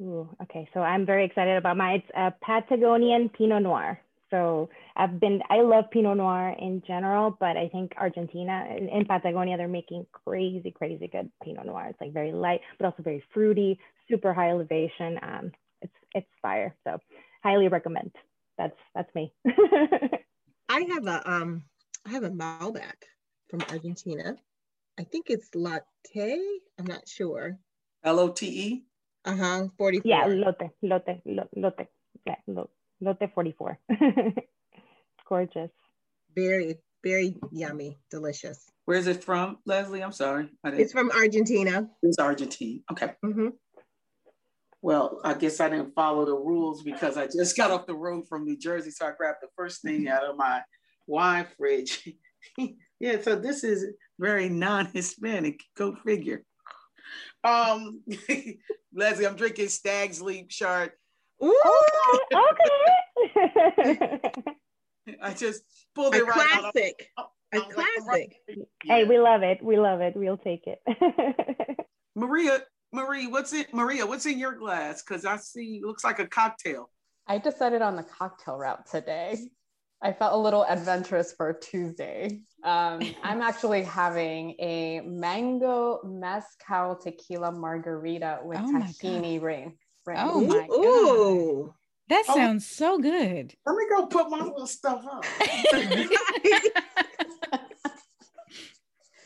[0.00, 4.00] Ooh, okay, so I'm very excited about my it's a Patagonian Pinot Noir.
[4.30, 9.04] So I've been I love Pinot Noir in general, but I think Argentina in, in
[9.04, 11.88] Patagonia they're making crazy crazy good Pinot Noir.
[11.90, 15.18] It's like very light, but also very fruity, super high elevation.
[15.22, 16.74] Um, it's it's fire.
[16.82, 16.98] So
[17.44, 18.10] highly recommend.
[18.58, 19.32] That's that's me.
[20.68, 21.64] I have a um
[22.06, 22.94] I have a Malbec
[23.48, 24.36] from Argentina.
[24.98, 26.38] I think it's Latte.
[26.78, 27.58] I'm not sure.
[28.04, 28.84] L O T E.
[29.26, 30.02] Uh-huh, 44.
[30.04, 31.22] Yeah, lote, lote,
[31.56, 31.86] lote,
[32.26, 32.34] yeah,
[33.00, 33.78] lote 44.
[35.28, 35.70] Gorgeous.
[36.36, 38.70] Very, very yummy, delicious.
[38.84, 40.02] Where is it from, Leslie?
[40.02, 40.50] I'm sorry.
[40.64, 41.88] It's from Argentina.
[42.02, 42.82] It's Argentine.
[42.92, 43.12] Okay.
[43.24, 43.48] Mm-hmm.
[44.84, 48.28] Well, I guess I didn't follow the rules because I just got off the road
[48.28, 48.90] from New Jersey.
[48.90, 50.60] So I grabbed the first thing out of my
[51.06, 52.06] wine fridge.
[53.00, 53.86] yeah, so this is
[54.18, 55.62] very non-Hispanic.
[55.74, 56.44] Go figure.
[57.42, 58.02] Um,
[58.94, 60.90] Leslie, I'm drinking Stag's Leap Chard.
[61.42, 61.62] Ooh,
[62.34, 63.38] okay.
[65.22, 65.62] I just
[65.94, 67.08] pulled it a right classic.
[67.18, 67.30] out.
[67.54, 68.36] A classic.
[68.48, 68.64] Yeah.
[68.84, 69.64] Hey, we love it.
[69.64, 70.14] We love it.
[70.14, 70.82] We'll take it.
[72.14, 72.60] Maria,
[72.94, 73.74] Marie, what's it?
[73.74, 75.02] Maria, what's in your glass?
[75.02, 76.90] Because I see looks like a cocktail.
[77.26, 79.48] I decided on the cocktail route today.
[80.00, 82.42] I felt a little adventurous for Tuesday.
[82.62, 89.76] Um, I'm actually having a mango mezcal tequila margarita with oh Tajín ring.
[90.06, 90.18] ring.
[90.20, 91.64] Oh my Ooh.
[91.64, 91.74] god!
[92.10, 92.34] That oh.
[92.36, 93.54] sounds oh, so good.
[93.66, 95.22] Let me go put my little stuff on.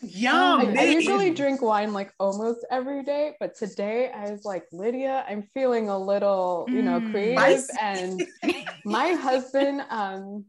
[0.02, 0.60] Yum.
[0.60, 5.24] I, I, usually drink wine like almost every day, but today I was like, Lydia,
[5.28, 7.10] I'm feeling a little, you know, mm.
[7.10, 7.64] creative.
[7.80, 8.22] And
[8.84, 10.44] my husband, um,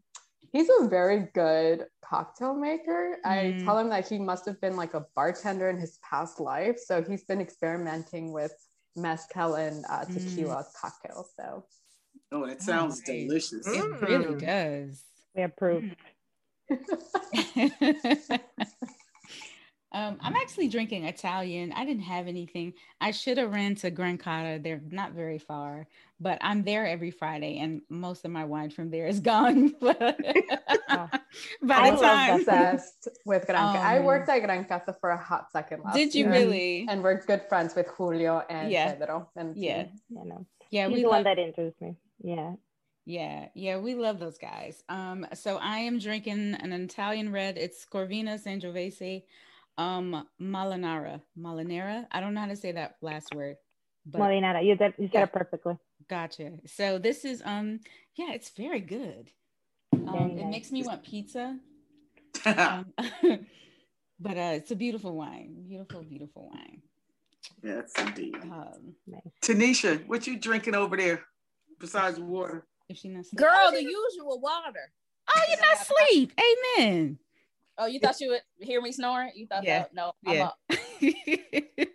[0.51, 3.17] he's a very good cocktail maker.
[3.25, 3.29] Mm.
[3.29, 6.77] I tell him that he must have been like a bartender in his past life.
[6.83, 8.53] So he's been experimenting with
[8.95, 10.13] mezcal and uh, mm.
[10.13, 10.65] tequila mm.
[10.79, 11.31] cocktails.
[11.35, 11.65] So,
[12.31, 13.67] oh, it sounds oh, delicious.
[13.67, 14.01] It mm.
[14.01, 15.03] really does.
[15.35, 15.95] We approve.
[19.91, 21.71] Um, I'm actually drinking Italian.
[21.73, 22.73] I didn't have anything.
[23.01, 24.59] I should have ran to Grand Cata.
[24.61, 25.87] They're not very far,
[26.19, 29.73] but I'm there every Friday, and most of my wine from there is gone.
[29.79, 31.09] By
[31.75, 35.51] I the time, obsessed with Gran Um, I worked at Grand Cata for a hot
[35.51, 36.31] second last Did you year.
[36.33, 36.85] really?
[36.89, 38.93] And we're good friends with Julio and yeah.
[38.93, 39.29] Pedro.
[39.35, 41.95] And yeah, you know, yeah, He's we the love- one that introduced me.
[42.21, 42.53] Yeah.
[43.05, 44.83] Yeah, yeah, we love those guys.
[44.87, 47.57] Um, so I am drinking an Italian red.
[47.57, 49.23] It's Corvina Sangiovese.
[49.79, 52.05] Um, Malinara, Malinara.
[52.11, 53.55] I don't know how to say that last word,
[54.05, 55.23] but Molinara, you did you said Yeah.
[55.23, 55.77] it perfectly.
[56.09, 56.51] gotcha.
[56.65, 57.79] So this is um,
[58.15, 59.31] yeah, it's very good.
[59.93, 60.51] Um, Very it nice.
[60.51, 61.57] makes me want pizza.
[62.45, 62.93] Um,
[64.19, 65.63] but uh, it's a beautiful wine.
[65.67, 66.81] Beautiful, beautiful wine.
[67.63, 68.35] yes, indeed.
[68.43, 68.93] Um,
[69.41, 71.23] Tanisha, what you drinking over there
[71.79, 72.65] besides water?
[72.87, 74.85] if she not sleep- Girl, the usual water.
[75.35, 76.31] oh, you're not asleep.
[76.79, 77.17] Amen.
[77.81, 79.31] Oh, you thought you would hear me snoring?
[79.35, 79.79] You thought Yeah.
[79.79, 79.93] that?
[79.93, 80.45] No, I'm Yeah.
[80.47, 80.57] up.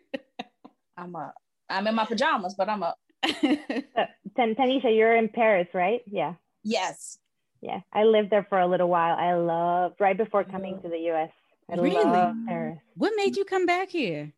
[0.97, 1.35] I'm up.
[1.69, 2.99] I'm in my pajamas, but I'm up.
[3.25, 6.01] Tan- Tanisha, you're in Paris, right?
[6.07, 6.35] Yeah.
[6.63, 7.19] Yes.
[7.61, 7.81] Yeah.
[7.93, 9.17] I lived there for a little while.
[9.17, 11.31] I loved right before coming to the US.
[11.71, 12.05] I Really?
[12.05, 12.79] love Paris.
[12.97, 14.33] what made you come back here?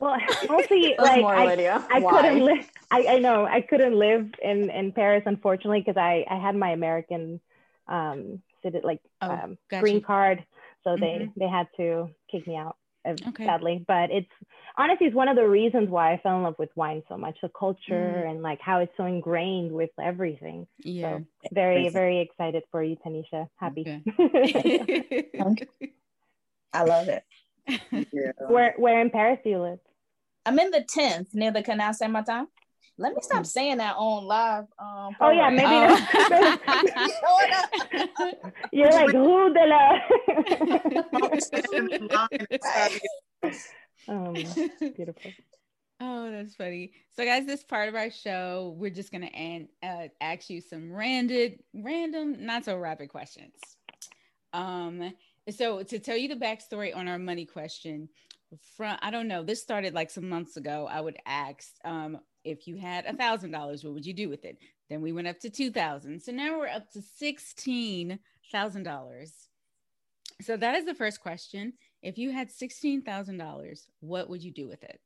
[0.00, 0.16] Well,
[0.48, 2.68] mostly like I, I couldn't live.
[2.90, 6.70] I, I know I couldn't live in in Paris unfortunately because I I had my
[6.70, 7.40] American
[7.88, 9.80] um citi- like Oh, um, gotcha.
[9.82, 10.44] green card,
[10.84, 11.34] so they Mhm.
[11.36, 13.44] they had to kick me out Okay.
[13.46, 13.84] sadly.
[13.86, 14.30] But it's
[14.78, 17.36] honestly it's one of the reasons why I fell in love with wine so much.
[17.42, 18.30] The culture Mm.
[18.30, 20.66] and like how it's so ingrained with everything.
[20.78, 21.18] Yeah.
[21.52, 21.92] Very Crazy.
[21.92, 23.48] very excited for you, Tanisha.
[23.56, 23.82] Happy.
[23.86, 25.68] Okay.
[26.72, 27.24] I love it.
[28.12, 28.32] Yeah.
[28.48, 29.78] where where in Paris do you live?
[30.44, 32.48] I'm in the 10th near the Canal Saint Martin.
[33.02, 34.66] Let me stop saying that on live.
[34.78, 35.66] Um, Oh yeah, maybe
[37.26, 37.46] Oh.
[37.50, 38.52] not.
[38.72, 39.98] You're like who de la.
[44.08, 44.34] um,
[44.94, 45.32] beautiful.
[46.00, 46.92] Oh, that's funny.
[47.16, 50.92] So, guys, this part of our show, we're just gonna end, uh, ask you some
[50.92, 53.54] random, random, not so rapid questions.
[54.52, 55.12] Um,
[55.50, 58.08] so to tell you the backstory on our money question,
[58.76, 60.88] from I don't know, this started like some months ago.
[60.90, 64.44] I would ask, um, if you had a thousand dollars, what would you do with
[64.44, 64.58] it?
[64.88, 66.20] Then we went up to two thousand.
[66.22, 68.18] So now we're up to sixteen
[68.50, 69.32] thousand dollars.
[70.40, 71.74] So that is the first question.
[72.02, 75.00] If you had sixteen thousand dollars, what would you do with it?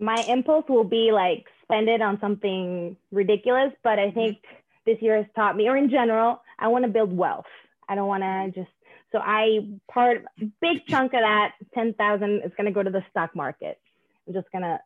[0.00, 4.38] My impulse will be like spend it on something ridiculous, but I think
[4.84, 7.46] this year has taught me, or in general, I want to build wealth.
[7.88, 8.73] I don't want to just
[9.14, 10.24] so I part
[10.60, 13.78] big chunk of that ten thousand is going to go to the stock market.
[14.26, 14.80] I'm just gonna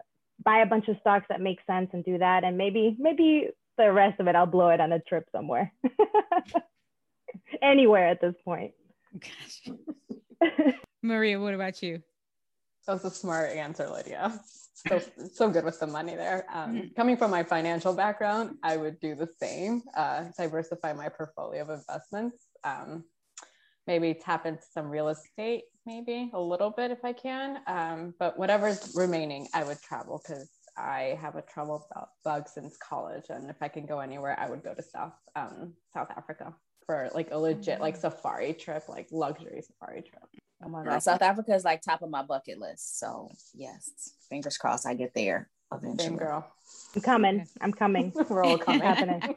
[0.44, 3.90] buy a bunch of stocks that make sense and do that, and maybe maybe the
[3.90, 5.72] rest of it I'll blow it on a trip somewhere,
[7.62, 8.72] anywhere at this point.
[9.18, 10.74] Gosh.
[11.02, 12.02] Maria, what about you?
[12.86, 14.38] That's a smart answer, Lydia.
[14.86, 15.02] So,
[15.34, 16.46] so good with the money there.
[16.54, 16.94] Um, Mm.
[16.94, 21.70] coming from my financial background, I would do the same, uh, diversify my portfolio of
[21.70, 22.46] investments.
[22.62, 23.02] Um,
[23.88, 27.59] maybe tap into some real estate, maybe a little bit if I can.
[27.66, 31.88] Um, but whatever's remaining, I would travel because I have a travel
[32.22, 33.24] bug since college.
[33.31, 36.55] And if I can go anywhere, I would go to South um, South Africa
[36.87, 40.22] for like a legit like safari trip, like luxury safari trip.
[40.62, 40.98] Oh my God.
[41.03, 42.98] South Africa is like top of my bucket list.
[42.98, 46.09] So, yes, fingers crossed I get there eventually.
[46.09, 46.46] Same girl.
[46.94, 47.46] I'm coming.
[47.62, 48.12] I'm coming.
[48.29, 48.83] We're all coming.
[48.83, 49.22] happening.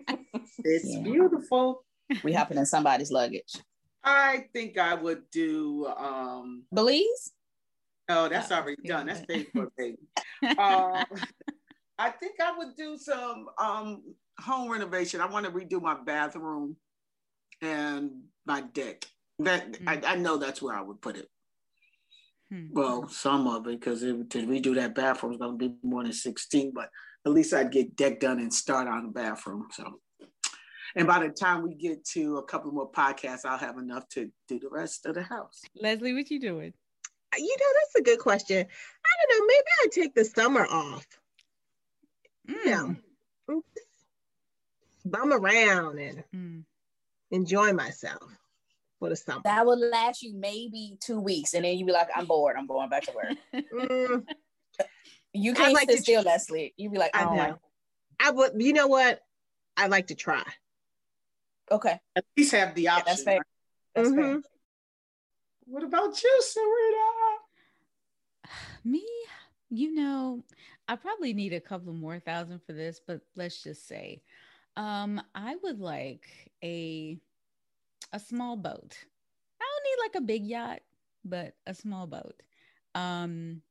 [0.63, 1.01] It's Yeah.
[1.01, 1.83] beautiful.
[2.23, 3.53] We hopping in somebody's luggage.
[4.03, 7.31] I think I would do um Belize?
[8.09, 9.07] oh that's Oh, already done.
[9.07, 9.97] That's paid for baby.
[10.57, 11.05] um,
[11.97, 14.01] I think I would do some um
[14.39, 15.21] home renovation.
[15.21, 16.75] I want to redo my bathroom
[17.61, 18.11] and
[18.45, 19.05] my deck.
[19.39, 21.27] That I, I know that's where I would put it.
[22.51, 22.67] Hmm.
[22.71, 26.13] Well, some of it because to redo that bathroom is going to be more than
[26.13, 26.89] 16, but
[27.25, 29.67] at least I'd get deck done and start on the bathroom.
[29.71, 29.99] So,
[30.95, 34.31] and by the time we get to a couple more podcasts, I'll have enough to
[34.47, 35.61] do the rest of the house.
[35.75, 36.73] Leslie, what you doing?
[37.37, 38.57] You know, that's a good question.
[38.57, 39.47] I don't know.
[39.47, 41.05] Maybe I'd take the summer off.
[42.49, 42.57] Mm.
[42.65, 43.55] Yeah.
[45.05, 46.63] Bum around and Mm.
[47.31, 48.21] enjoy myself
[48.99, 49.41] for the summer.
[49.43, 52.55] That would last you maybe two weeks, and then you'd be like, I'm bored.
[52.57, 53.37] I'm going back to work.
[53.73, 54.25] Mm,
[55.33, 56.73] You I'd can't like sit to still, Leslie.
[56.77, 57.59] You'd be like, I oh, know.
[58.19, 59.21] I would, you know what?
[59.77, 60.43] I'd like to try.
[61.71, 61.99] Okay.
[62.15, 63.05] At least have the Yeah, option.
[63.05, 63.37] that's fair.
[63.37, 63.45] right?
[63.95, 64.23] That's fair.
[64.23, 64.41] Mhm.
[65.65, 67.37] What about you, Sarita?
[68.83, 69.05] Me,
[69.69, 70.43] you know,
[70.87, 74.21] I probably need a couple more thousand for this, but let's just say,
[74.75, 76.27] um, I would like
[76.63, 77.17] a
[78.13, 78.97] a small boat.
[79.61, 80.79] I don't need like a big yacht,
[81.23, 82.41] but a small boat.
[82.95, 83.61] Um,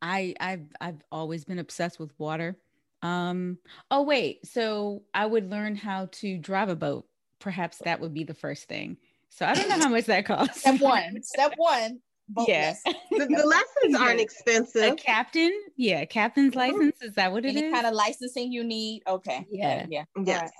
[0.00, 2.56] I I've I've always been obsessed with water.
[3.02, 3.58] Um,
[3.90, 7.06] oh wait, so I would learn how to drive a boat.
[7.40, 8.96] Perhaps that would be the first thing.
[9.30, 10.60] So I don't know how much that costs.
[10.60, 11.22] Step one.
[11.22, 12.00] Step one.
[12.28, 12.74] boat Yeah.
[12.84, 14.96] The, the lessons aren't A expensive.
[14.96, 17.00] captain, yeah, captain's license.
[17.02, 17.72] Is that what it Any is?
[17.72, 19.02] kind of licensing you need.
[19.06, 19.46] Okay.
[19.50, 19.86] Yeah.
[19.88, 20.04] Yeah.
[20.24, 20.50] Yes.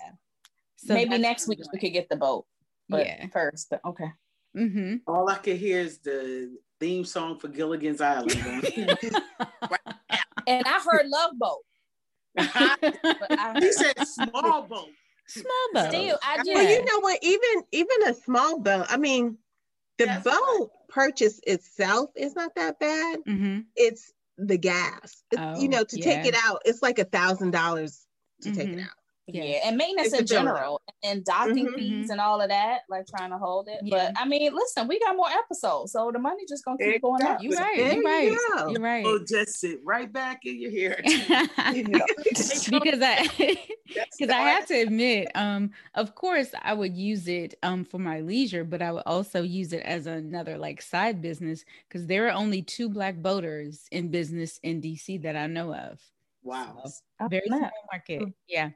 [0.76, 2.46] So Maybe next week we could get the boat.
[2.88, 3.26] But Yeah.
[3.32, 4.10] first, but okay.
[4.56, 4.96] Mm-hmm.
[5.06, 8.32] All I could hear is the theme song for Gilligan's Island.
[10.46, 11.64] and I heard Love Boat.
[13.60, 14.88] he said small boat.
[15.28, 15.88] Small boat.
[15.90, 17.18] Still, I just Well, you know what?
[17.22, 18.86] Even even a small boat.
[18.88, 19.38] I mean,
[19.98, 23.20] the That's boat purchase itself is not that bad.
[23.26, 23.60] Mm-hmm.
[23.76, 25.22] It's the gas.
[25.30, 28.06] It's, Oh, you know, to take it out, it's like a thousand dollars
[28.42, 28.84] to take it Mhm.
[28.84, 28.97] out.
[29.28, 30.44] Yeah, and maintenance It's in fill-out.
[30.56, 31.74] general, and docking Mhm.
[31.74, 33.80] fees and all of that, like trying to hold it.
[33.82, 34.10] Yeah.
[34.14, 37.22] But I mean, listen, we got more episodes, so the money just gonna keep going
[37.22, 37.42] up.
[37.42, 37.76] You're right.
[37.76, 38.38] There You're you right.
[38.56, 38.72] go.
[38.72, 39.04] You're right.
[39.06, 41.00] Oh, just sit right back in your hair.
[42.70, 43.28] because I
[44.18, 48.20] because I have to admit, um, of course I would use it um for my
[48.20, 52.32] leisure, but I would also use it as another like side business because there are
[52.32, 56.00] only two black boaters in business in DC that I know of.
[56.42, 56.82] Wow.
[57.20, 58.22] Oh, Very small market.
[58.46, 58.70] Yeah.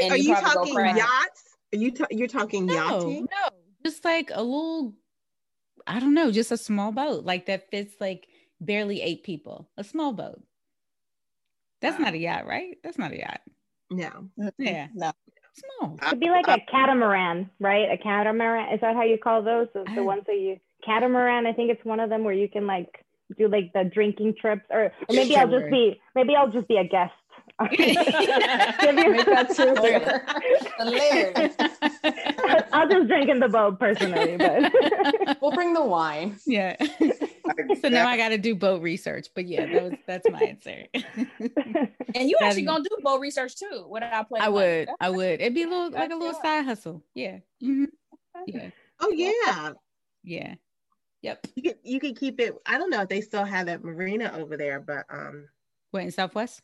[0.00, 1.44] And Are you you talking yachts?
[1.72, 3.22] Are you ta- you're talking No, yachting?
[3.30, 3.48] no,
[3.84, 4.94] just like a little,
[5.86, 8.26] I don't know, just a small boat like that fits like
[8.60, 9.68] barely eight people.
[9.76, 10.40] A small boat.
[11.80, 12.06] That's Wow.
[12.06, 12.76] not a yacht, right?
[12.82, 13.40] That's not a yacht.
[13.90, 14.28] No.
[14.58, 14.88] Yeah.
[14.94, 15.12] No.
[15.80, 15.98] Small.
[16.06, 17.90] It'd be like a catamaran, right?
[17.90, 18.72] A catamaran.
[18.74, 19.68] Is that how you call those?
[19.74, 21.46] The, I- the ones that you catamaran.
[21.46, 23.04] I think it's one of them where you can like
[23.36, 26.76] do like the drinking trips, or, or maybe I'll just be maybe I'll just be
[26.78, 27.12] a guest.
[27.78, 30.24] Make that too clear.
[30.78, 31.54] Hilarious.
[32.72, 36.36] I'll just drink in the boat personally, but We'll bring the wine.
[36.46, 36.76] yeah.
[37.80, 40.84] so now I got to do boat research, but yeah, that was that's my answer.
[40.94, 44.44] And you That actually is- gonna do boat research too without playing.
[44.44, 45.40] I would, I would.
[45.40, 46.36] It'd be a little like a little yours.
[46.42, 47.02] side hustle.
[47.14, 47.38] Yeah.
[47.62, 47.86] Mhm.
[48.46, 48.70] Yeah.
[49.00, 49.72] Oh yeah.
[50.22, 50.54] Yeah.
[51.22, 51.46] Yep.
[51.56, 52.54] You could you could keep it.
[52.66, 55.48] I don't know if they still have that marina over there, but um
[55.90, 56.62] What in Southwest?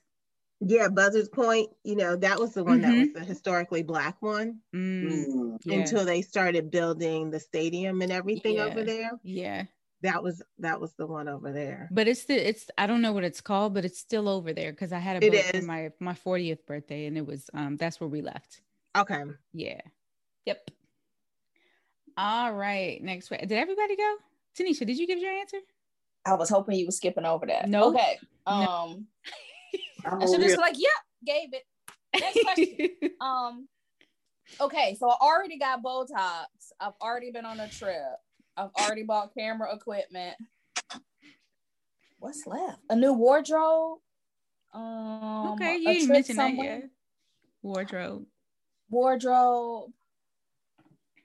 [0.67, 3.15] Yeah, Buzzards Point, you know, that was the one that was Mhm.
[3.15, 5.59] the historically black one Mm, Mm.
[5.65, 5.75] yeah.
[5.81, 8.65] until they started building the stadium and everything Yeah.
[8.67, 9.11] over there.
[9.23, 9.65] yeah.
[10.03, 11.89] That was that was the one over there.
[11.91, 14.71] But it's the it's I don't know what it's called, but it's still over there
[14.71, 17.77] because I had a It boat for my my 40th birthday and it was um
[17.79, 18.61] that's where we left.
[18.95, 19.23] Okay.
[19.55, 19.81] Yeah.
[20.45, 20.71] Yep.
[22.19, 23.03] All right.
[23.03, 23.41] Next one.
[23.41, 24.17] Did everybody go?
[24.57, 25.59] Tanisha, did you give your answer?
[26.27, 27.69] I was hoping you were skipping over that.
[27.69, 27.95] Nope.
[27.95, 28.19] Okay.
[28.47, 29.03] No.
[30.07, 30.91] I'm I should over just be like, yep,
[31.27, 31.63] gave it.
[32.21, 33.11] Next question.
[33.21, 33.69] um,
[34.61, 36.47] okay, so I already got Botox.
[36.81, 37.97] I've already been on a trip.
[38.57, 40.37] I've already bought camera equipment.
[42.19, 42.81] What's left?
[42.89, 43.99] A new wardrobe.
[44.73, 46.85] Um, okay, you didn't trip mention that yet.
[47.63, 48.27] Wardrobe.
[48.91, 49.91] Wardrobe.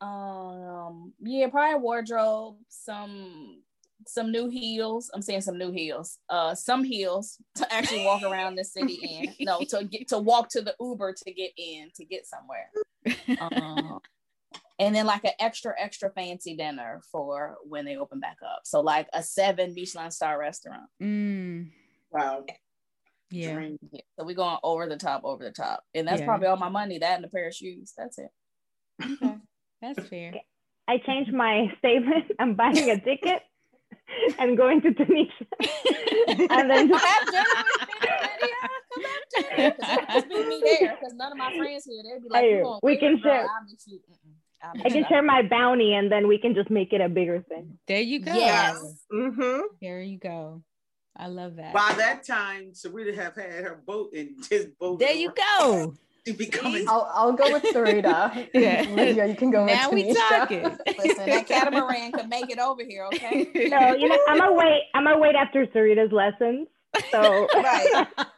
[0.01, 2.57] Um, yeah, probably wardrobe.
[2.69, 3.61] Some
[4.09, 5.09] some new heels.
[5.13, 6.17] I'm saying some new heels.
[6.29, 9.33] Uh, some heels to actually walk around the city in.
[9.45, 12.69] No, to get to walk to the Uber to get in to get somewhere.
[13.39, 13.99] Um,
[14.79, 18.61] and then like an extra extra fancy dinner for when they open back up.
[18.65, 20.89] So like a seven Michelin star restaurant.
[21.01, 21.71] Mm,
[22.11, 22.45] Wow.
[23.29, 23.53] yeah.
[23.53, 23.77] Dream.
[23.91, 24.01] Yeah.
[24.17, 26.25] So we're going over the top, over the top, and that's Yeah.
[26.25, 26.97] probably all my money.
[26.97, 27.93] That and a pair of shoes.
[27.97, 28.29] That's it.
[29.01, 29.35] Okay.
[29.81, 30.33] That's fair.
[30.87, 32.25] I changed my statement.
[32.39, 33.43] I'm buying a ticket
[34.39, 35.31] and going to Tunisia,
[36.49, 37.45] and then Come have dinner
[37.79, 38.55] with me, Lydia.
[38.93, 39.23] Come have
[39.55, 39.71] dinner.
[39.71, 42.01] 'Cause they just meet me there because none of my friends here.
[42.03, 43.23] They'd be like, Hey, we can girl?
[43.23, 43.47] share-
[44.83, 47.79] I can share my bounty, and then we can just make it a bigger thing.
[47.87, 48.33] There you go.
[48.33, 49.05] Yes.
[49.11, 49.61] Mm-hmm.
[49.81, 50.63] There you go.
[51.15, 51.73] I love that.
[51.73, 54.99] By that time, Sarita have had her boat and just boat.
[54.99, 55.95] There you go.
[56.25, 58.47] To becoming I'll, I'll go with Sarita.
[58.53, 58.85] Yeah.
[58.89, 60.15] Lydia, you can go with Now we Tanisha.
[60.29, 60.63] talking.
[60.97, 63.49] Listen, that catamaran could make it over here, okay?
[63.69, 64.81] No, you know, I'm gonna wait.
[64.93, 66.67] I'm gonna wait after Sarita's lessons.
[67.11, 67.87] So Right.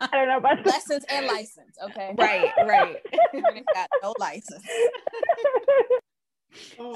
[0.02, 0.65] I don't know about.
[0.65, 2.13] Lessons and license, okay?
[2.17, 2.98] right, right.
[3.34, 4.65] Sarita's got no license.
[6.78, 6.94] Oh,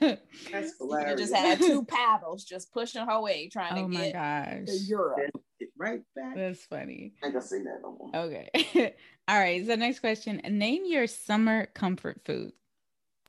[0.00, 1.20] that's You hilarious.
[1.20, 4.66] just had two paddles just pushing her way trying oh to my get gosh.
[4.66, 5.30] to Europe.
[5.78, 6.36] right back.
[6.36, 7.14] That's funny.
[7.22, 8.10] I ain't gonna say that no more.
[8.14, 8.94] Okay.
[9.28, 9.64] All right.
[9.66, 10.40] So next question.
[10.48, 12.52] Name your summer comfort food.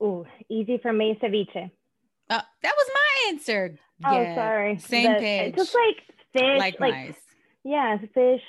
[0.02, 1.70] Ooh, easy for me, ceviche.
[2.30, 3.76] Uh, that was my answer.
[4.06, 4.78] Oh, Yeah, sorry.
[4.78, 5.56] Same The- page.
[5.56, 5.98] Just like
[6.32, 7.16] fish, like Likewise.
[7.66, 8.42] yeah, fish,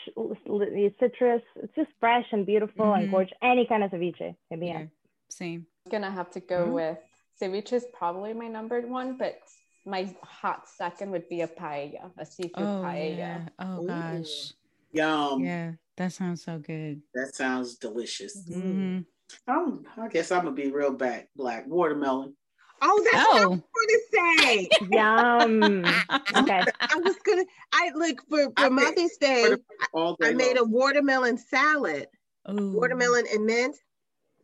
[1.01, 1.43] citrus.
[1.57, 2.99] It's just fresh and beautiful Mhm.
[3.03, 3.37] and gorgeous.
[3.43, 4.37] Any kind of ceviche.
[4.51, 4.87] Maybe yeah.
[5.29, 5.67] Same.
[5.91, 6.73] gonna have to go Mhm.
[6.75, 6.99] with
[7.41, 9.41] ceviche is probably my number one, but
[9.85, 13.17] my hot second would be a paella, a seafood Oh paella.
[13.17, 13.49] yeah.
[13.59, 13.87] Oh Ooh.
[13.89, 14.53] gosh.
[14.93, 15.43] Yum.
[15.45, 15.73] Yeah.
[16.01, 17.03] That sounds so good.
[17.15, 18.35] That sounds delicious.
[18.49, 19.05] Mhm.
[19.47, 22.35] I'm, I guess I'm gonna be real back black watermelon.
[22.81, 23.69] Oh, that's what I was Oh.
[24.17, 24.69] gonna say.
[24.91, 25.85] Yum.
[25.85, 26.65] Okay.
[26.81, 27.45] I was gonna.
[27.75, 29.55] I look for for made Mother's Day.
[29.93, 32.07] All day I made a watermelon salad,
[32.51, 32.73] Ooh.
[32.73, 33.77] watermelon and mint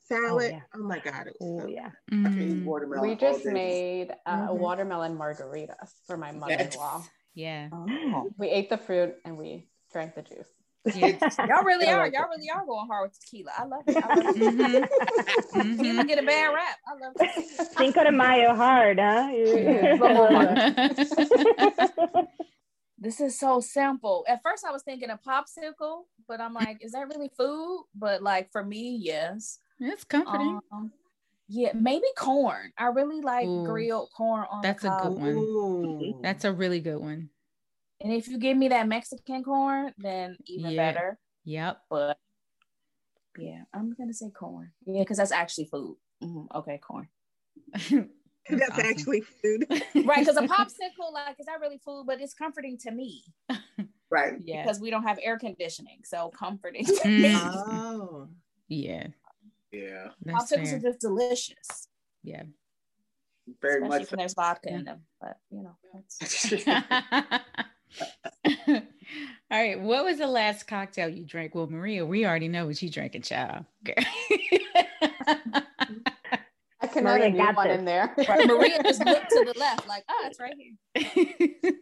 [0.02, 0.50] salad.
[0.50, 0.60] yeah.
[0.74, 1.28] Oh, my god!
[1.28, 1.88] It was Oh so yeah.
[2.10, 2.64] I can eat Mm.
[2.64, 3.50] watermelon We just day.
[3.54, 4.58] made uh, Mhm.
[4.58, 7.02] watermelon margaritas for my mother-in-law.
[7.32, 7.70] Yeah.
[7.72, 8.28] Oh.
[8.36, 10.50] We ate the fruit and we drank the juice.
[10.94, 11.18] Yeah.
[11.48, 12.04] Y'all really are.
[12.04, 12.36] like Y'all it.
[12.36, 13.50] really are going hard with tequila.
[13.56, 13.96] I love it.
[13.96, 14.90] I love it.
[15.56, 15.76] Mhm.
[15.78, 16.78] Tequila get a bad rap.
[16.86, 17.68] I love it.
[17.78, 19.30] Cinco de Mayo hard, huh?
[19.32, 22.28] Yeah, the whole month.
[22.98, 24.24] This is so simple.
[24.26, 27.84] At first, I was thinking a popsicle, but I'm like, is that really food?
[27.94, 29.58] But like for me, yes.
[29.78, 30.58] it's comforting.
[30.72, 30.90] Um,
[31.48, 32.72] yeah, maybe corn.
[32.78, 33.64] I really like Ooh.
[33.64, 35.28] grilled corn on That's a good one.
[35.28, 36.18] Ooh.
[36.22, 37.30] That's a really good one.
[38.00, 40.76] And if you give me that Mexican corn, then even Yeah.
[40.92, 41.18] better.
[41.44, 41.80] Yep.
[41.90, 42.18] But
[43.38, 44.72] yeah, I'm gonna say corn.
[44.86, 45.96] Yeah, because that's actually food.
[46.22, 47.08] Mhm, Okay, corn.
[48.48, 48.86] That's awesome.
[48.86, 49.66] actually food.
[50.06, 52.04] Right, because a popsicle, like, is that really food?
[52.06, 53.24] But it's comforting to me
[54.08, 54.34] Right.
[54.44, 54.62] yeah.
[54.62, 56.02] because we don't have air conditioning.
[56.04, 57.32] So comforting to me.
[57.34, 58.28] Mm, Oh.
[58.68, 59.08] yeah.
[59.72, 60.10] Yeah.
[60.22, 60.76] That's Popsicles fair.
[60.76, 61.88] are just delicious.
[62.22, 62.44] Yeah.
[63.60, 64.10] Very especially much.
[64.12, 64.76] when there's vodka Yeah.
[64.78, 65.06] in them.
[65.20, 66.18] But you know, that's
[68.68, 68.82] All
[69.50, 69.80] right.
[69.80, 71.54] What was the last cocktail you drank?
[71.54, 73.64] Well, Maria, we already know what you drank, a child.
[76.80, 77.78] I can add Maria a new got one this.
[77.78, 78.14] in there.
[78.28, 78.46] right.
[78.46, 81.74] Maria just looked to the left, like, ah, it's right here.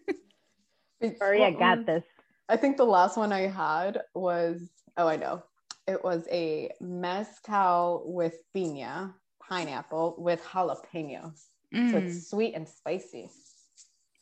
[1.21, 2.05] Maria Well, got mm, this.
[2.49, 5.43] I think the last one I had was oh I know.
[5.87, 9.15] It was a mezcal with piña,
[9.47, 11.47] pineapple with jalapenos.
[11.91, 13.31] So Mm, it's sweet and spicy.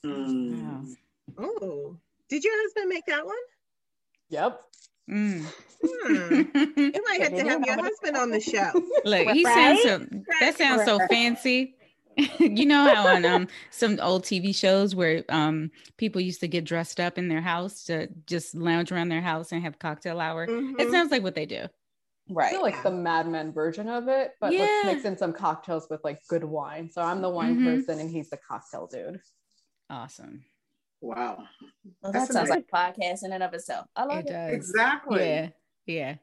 [0.04, 0.62] Mm.
[0.62, 0.84] wow.
[1.38, 1.96] Oh.
[2.28, 3.36] Did your husband make that one?
[4.30, 4.60] Yep.
[5.10, 5.44] Mm.
[5.84, 6.42] Hmm.
[6.76, 8.70] You might have to have your husband on the show.
[9.04, 9.54] Look, he Right?
[9.54, 10.06] sounds so
[10.40, 11.74] that sounds so fancy.
[12.38, 16.64] you know how on um some old TV shows where um people used to get
[16.64, 20.44] dressed up in their house to just lounge around their house and have cocktail hour.
[20.44, 20.90] It Mhm.
[20.90, 21.62] sounds like what they do.
[21.64, 21.68] I
[22.30, 22.50] Right.
[22.50, 26.02] feel like the Mad Men version of it, but let's mix in some cocktails with
[26.04, 26.90] like good wine.
[26.90, 27.64] So I'm the wine Mhm.
[27.64, 29.20] person and he's the cocktail dude.
[29.90, 30.44] Awesome.
[31.02, 31.44] Wow.
[32.02, 32.64] Well, that sounds amazing.
[32.72, 33.86] like podcast in and of itself.
[33.96, 34.32] I love It it.
[34.32, 34.52] does.
[34.54, 35.20] Exactly.
[35.26, 35.48] Yeah.
[35.86, 36.14] Yeah.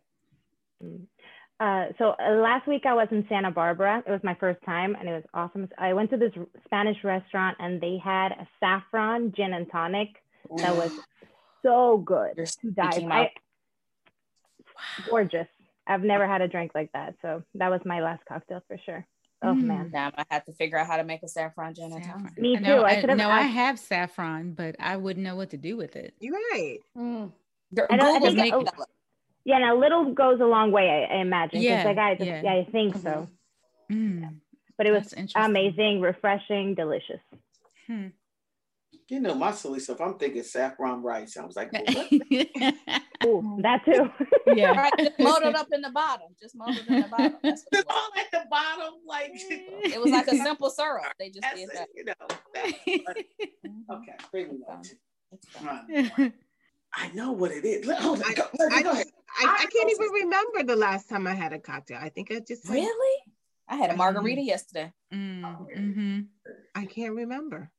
[1.60, 4.02] Uh, so uh, last week I was in Santa Barbara.
[4.08, 5.68] It was my first time, and it was awesome.
[5.78, 6.32] I went to this
[6.66, 10.08] Spanish restaurant, and they had a saffron gin and tonic
[10.58, 10.92] that was
[11.62, 12.32] so good.
[12.38, 12.90] You're to die.
[12.92, 13.32] speaking I, my-
[15.10, 15.48] gorgeous.
[15.86, 19.06] I've never had a drink like that, so that was my last cocktail for sure.
[19.42, 19.62] Oh Mm.
[19.64, 22.24] man, Now I have to figure out how to make a saffron gin and Saffron.
[22.26, 22.38] tonic.
[22.40, 22.84] Me I know, too.
[22.86, 25.96] I should have no, I have saffron, but I wouldn't know what to do with
[25.96, 26.14] it.
[26.20, 26.80] You're right.
[26.98, 27.32] Mm.
[27.90, 28.66] I don't- I Google think- make oh,
[29.46, 30.90] yeah, and a little goes a long way.
[31.10, 31.60] I, I imagine.
[31.60, 32.42] 'cause Yeah, the guy, yeah.
[32.44, 32.54] yeah.
[32.54, 33.30] I think so.
[33.90, 34.36] Mm,
[34.78, 37.22] But it was amazing, refreshing, delicious.
[37.88, 38.08] Hmm.
[39.08, 41.36] You know, my silly stuff, I'm thinking saffron rice.
[41.38, 42.12] I was like, well, what?
[43.26, 44.12] Ooh, that too.
[44.56, 44.80] yeah.
[44.80, 46.28] Right, just mold it up in the bottom.
[46.40, 47.36] Just mold it in the bottom.
[47.42, 48.19] That's what it all at the
[48.78, 51.14] bottom, like It was like a simple syrup.
[51.20, 51.88] They just did that.
[51.96, 52.14] you know.
[52.54, 53.18] that-
[53.92, 54.82] okay, bring me on.
[55.32, 56.34] It's
[56.94, 57.86] I know what it is.
[57.86, 59.06] Let- Hold on, go, let I, go ahead.
[59.40, 62.00] I, I I can't even remember the last time I had a cocktail.
[62.02, 63.22] I think I just Really?
[63.68, 64.92] I had a margarita yesterday.
[65.14, 66.28] Mm, mhm.
[66.74, 67.72] I can't remember.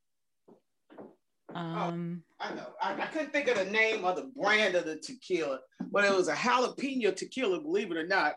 [1.52, 2.66] Um, I know.
[2.80, 5.58] I, I couldn't think of the name of the brand of the tequila,
[5.90, 8.36] but it was a jalapeno tequila, believe it or not.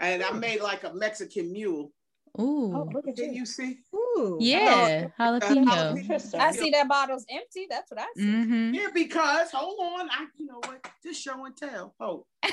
[0.00, 1.92] And I made like a Mexican mule.
[2.40, 2.72] ooh.
[2.74, 3.40] Oh, look at Did you.
[3.40, 3.78] you see?
[3.94, 4.38] Ooh.
[4.40, 6.34] yeah, jalapeno.
[6.38, 7.66] I see that bottle's empty.
[7.70, 8.22] That's what I see.
[8.22, 10.86] hmm Yeah, because hold on, I you know what?
[11.02, 11.94] Just show and tell.
[12.00, 12.26] Oh,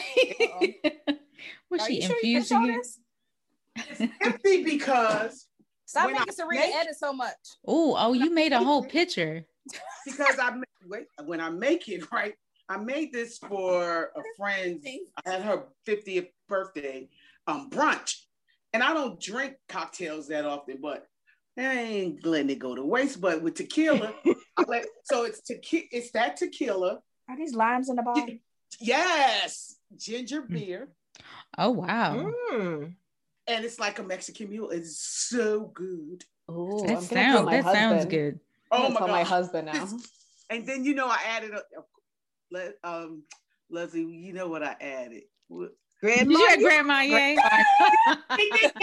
[1.69, 2.77] Was Are she you sure you can show infusing it?
[2.77, 2.99] this?
[3.99, 5.47] it's empty because
[5.85, 7.35] Stop When I making Serena make- edit so much.
[7.67, 9.45] Oh, oh, you made a whole picture.
[10.05, 12.33] because I ma- wait when I make it right.
[12.69, 14.81] I made this for a friend
[15.25, 17.09] at her 50th birthday
[17.51, 18.15] um brunch,
[18.73, 21.05] and I don't drink cocktails that often, but
[21.57, 23.19] I ain't letting it go to waste.
[23.21, 24.13] But with tequila,
[24.57, 25.85] I let, so it's tequila.
[25.91, 26.99] It's that tequila.
[27.29, 28.27] Are these limes in the bottle?
[28.79, 30.87] Yes, ginger beer,
[31.57, 32.93] Oh wow, Mm.
[33.45, 34.69] and it's like a Mexican mule.
[34.69, 36.23] It's so good.
[36.49, 38.39] Ooh, that I'm gonna tell sounds my that sounds good.
[38.71, 39.11] Oh my tell god!
[39.11, 39.87] my husband now.
[40.49, 41.61] And then you know I added a,
[42.49, 43.23] let um
[43.69, 44.03] Leslie.
[44.05, 45.23] You know what I added?
[45.49, 47.37] What- Grandma, You you- grandma, yay.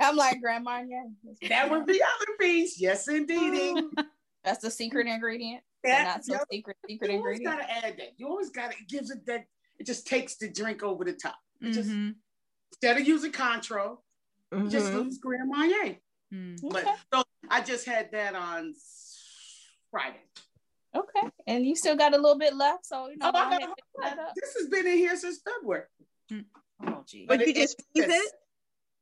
[0.00, 0.82] I'm like Grandma.
[0.88, 1.48] Yeah.
[1.48, 2.80] that would be other piece.
[2.80, 3.84] Yes, indeed.
[4.44, 5.62] That's the secret ingredient.
[5.84, 6.42] That's the That- not so yep.
[6.50, 7.68] secret secret You always ingredient.
[7.68, 8.08] gotta add that.
[8.16, 9.44] You always gotta it gives it that.
[9.78, 11.36] It just takes the drink over the top.
[11.60, 13.98] It just instead of using Cointreau,
[14.52, 15.98] you just use Grand Marnier.
[16.34, 16.58] mm.
[16.62, 16.94] But Okay.
[17.14, 18.74] so I just had that on
[19.92, 20.20] Friday.
[20.96, 21.28] Okay.
[21.46, 23.26] And you still got a little bit left, so you know.
[23.26, 24.32] Oh, I got and pick that up.
[24.34, 25.84] This has been in here since February.
[26.30, 27.26] Oh, gee.
[27.26, 28.32] But you just freeze it's-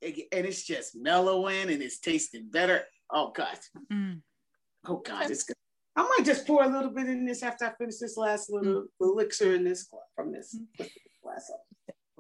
[0.01, 2.85] it- and it's just mellowing and it's tasting better.
[3.11, 3.59] Oh God.
[3.93, 4.21] Mm.
[4.87, 5.57] Oh God, it's good.
[5.97, 8.83] I might just pour a little bit in this after I finish this last little
[8.83, 8.87] Mm.
[9.01, 10.57] elixir in this from this
[11.23, 11.51] glass.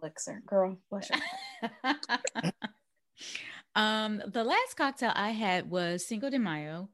[0.03, 1.21] Elixir, girl, bless you.
[3.75, 6.89] um, the last cocktail I had was Cinco de Mayo,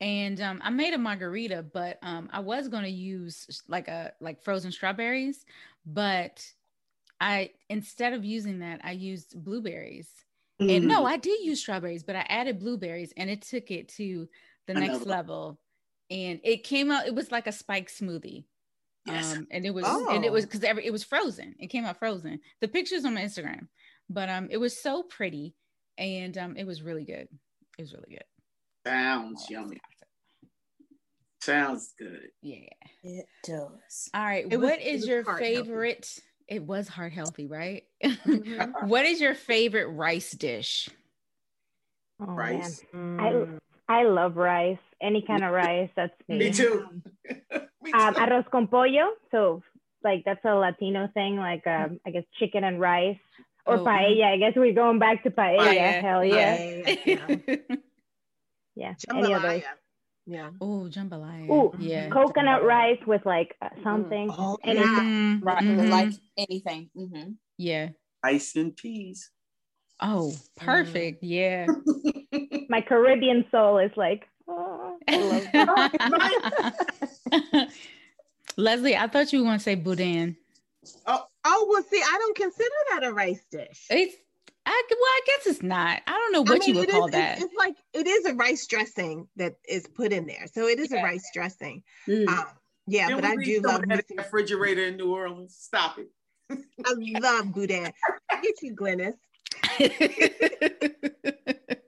[0.00, 4.12] and um, I made a margarita, but um, I was going to use like a
[4.20, 5.44] like frozen strawberries,
[5.86, 6.44] but
[7.20, 10.08] I instead of using that, I used blueberries.
[10.60, 10.84] And Mm.
[10.84, 14.28] no, I did use strawberries, but I added blueberries, and it took it to
[14.66, 15.58] the next level.
[16.10, 17.06] And it came out.
[17.06, 18.44] It was like a spike smoothie.
[19.06, 19.36] Yes.
[19.36, 20.46] Um, and it was and it was Oh.
[20.48, 21.54] because it was frozen.
[21.58, 22.40] It came out frozen.
[22.60, 23.68] The pictures on my Instagram,
[24.08, 25.54] but um, it was so pretty,
[25.98, 27.28] and um, it was really good.
[27.78, 28.24] It was really good.
[28.86, 29.80] Sounds yummy.
[31.40, 32.30] Sounds good.
[32.42, 32.68] Yeah.
[33.02, 34.08] It does.
[34.14, 34.46] All right.
[34.48, 36.22] It was- what it is was your favorite healthy.
[36.48, 36.62] Favorite?
[36.62, 37.84] It was heart healthy, right?
[38.02, 38.72] Mhm.
[38.88, 40.88] what is your favorite rice dish?
[42.20, 42.26] Oh.
[42.26, 42.82] Rice.
[42.94, 43.58] Mm.
[43.88, 44.78] I love rice.
[45.02, 45.90] Any kind of rice.
[45.96, 46.38] That's me.
[46.38, 46.86] Me too.
[47.82, 48.20] Me Um, too.
[48.20, 49.12] arroz con pollo.
[49.30, 49.62] So
[50.02, 51.36] like that's a Latino thing.
[51.36, 53.18] Like um, I guess chicken and rice
[53.66, 54.24] or Oh, paella.
[54.24, 55.58] I guess we're going back to paella.
[55.58, 56.56] Paella, Hell yeah.
[56.56, 57.76] Yeah, yeah.
[58.76, 58.94] Yeah.
[59.14, 59.62] Any of those.
[60.26, 60.26] Jambalaya.
[60.26, 60.50] Yeah.
[60.60, 61.46] oh, jambalaya.
[61.50, 62.08] Oh, yeah.
[62.10, 64.30] Coconut rice with like uh, something.
[64.36, 64.86] Oh, Anything.
[64.88, 65.90] Mhm, Right, mhm.
[65.90, 66.90] like anything.
[66.94, 67.90] hmm yeah.
[68.22, 69.30] Ice and peas.
[70.00, 71.22] Oh, perfect.
[71.22, 71.68] Yeah.
[72.68, 76.78] My Caribbean soul is like, oh, I.
[78.56, 80.36] Leslie, I thought you were going to say boudin.
[81.06, 83.86] Oh, well, see, I don't consider that a rice dish.
[83.90, 84.16] It's
[84.66, 86.00] I well, I guess it's not.
[86.06, 87.36] I don't know what I you would call is- that.
[87.36, 90.78] It's, it's like it is a rice dressing that is put in there, so it
[90.78, 91.00] is Yeah.
[91.00, 91.82] a rice dressing.
[92.08, 92.28] Mm.
[92.28, 92.44] Um,
[92.86, 95.54] yeah, Then but I do some love of me that refrigerator in New Orleans.
[95.58, 96.08] Stop it.
[96.50, 96.58] I
[97.20, 97.92] love boudin.
[98.42, 99.14] Get you, Glynis.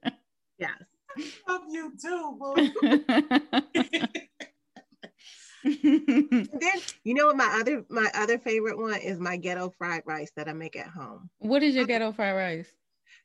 [0.58, 0.72] Yes.
[1.18, 2.54] I love you too, boo.
[6.52, 10.32] Then you know what my other my other favorite one is my ghetto fried rice
[10.32, 11.30] that I make at home.
[11.38, 12.74] what is your ghetto fried rice?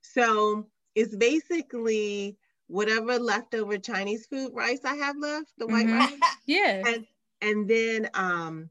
[0.01, 2.37] So it's basically
[2.67, 5.91] whatever leftover Chinese food rice I have left, the white Mhm.
[5.91, 6.83] rice, Yeah.
[6.85, 7.07] and
[7.41, 8.69] and then um,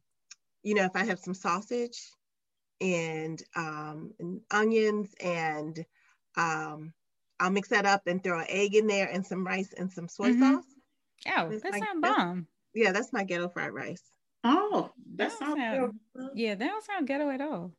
[0.62, 2.12] you know, if I have some sausage
[2.80, 5.84] and um and onions and
[6.36, 6.94] um
[7.40, 10.08] I'll mix that up and throw an egg in there and some rice and some
[10.08, 10.32] soy Mhm.
[10.32, 10.76] sauce.
[11.26, 12.48] Oh, that sounds bomb.
[12.74, 14.02] Yeah, that's my ghetto fried rice.
[14.44, 16.00] Oh, that That sounds sound-
[16.34, 17.72] Yeah, that don't sound ghetto at all.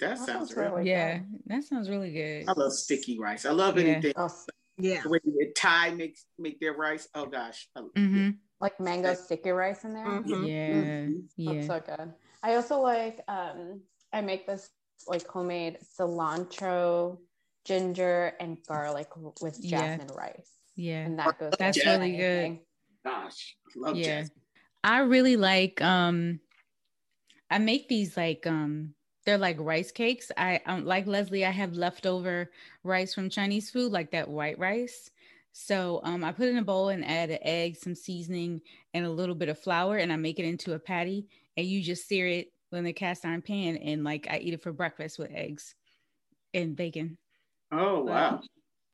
[0.00, 0.70] That That sounds sounds real.
[0.76, 1.26] really yeah, good.
[1.46, 2.48] that sounds really good.
[2.48, 3.44] I love sticky rice.
[3.46, 3.84] I love Yeah.
[3.86, 4.12] anything.
[4.16, 4.28] Oh,
[4.78, 5.02] Yeah.
[5.02, 7.08] The way the Thai makes make their rice.
[7.14, 7.68] Oh gosh.
[7.76, 8.30] I- hmm
[8.60, 10.04] like mango sticky rice in there.
[10.06, 10.46] Mhm.
[10.48, 11.28] Yeah, Mhm.
[11.36, 11.52] yeah.
[11.52, 12.14] That's so good.
[12.42, 13.82] I also like um
[14.12, 14.70] I make this
[15.06, 17.18] like homemade cilantro,
[17.64, 19.96] ginger, and garlic w- with Yeah.
[19.96, 20.52] jasmine rice.
[20.74, 21.04] yeah.
[21.06, 22.60] And that goes That's with really good.
[23.06, 24.22] Gosh, I love Yeah.
[24.22, 24.42] jasmine.
[24.82, 26.40] I really like um
[27.50, 28.94] I make these like um
[29.24, 30.32] they're like rice cakes.
[30.36, 32.50] I um, like Leslie, I have leftover
[32.82, 35.10] rice from Chinese food, like that white rice.
[35.52, 38.60] So um I put it in a bowl and add an egg, some seasoning,
[38.92, 41.82] and a little bit of flour, and I make it into a patty, and you
[41.82, 45.16] just sear it in the cast iron pan, and like I eat it for breakfast
[45.18, 45.76] with eggs
[46.54, 47.18] and bacon.
[47.70, 48.40] Oh wow.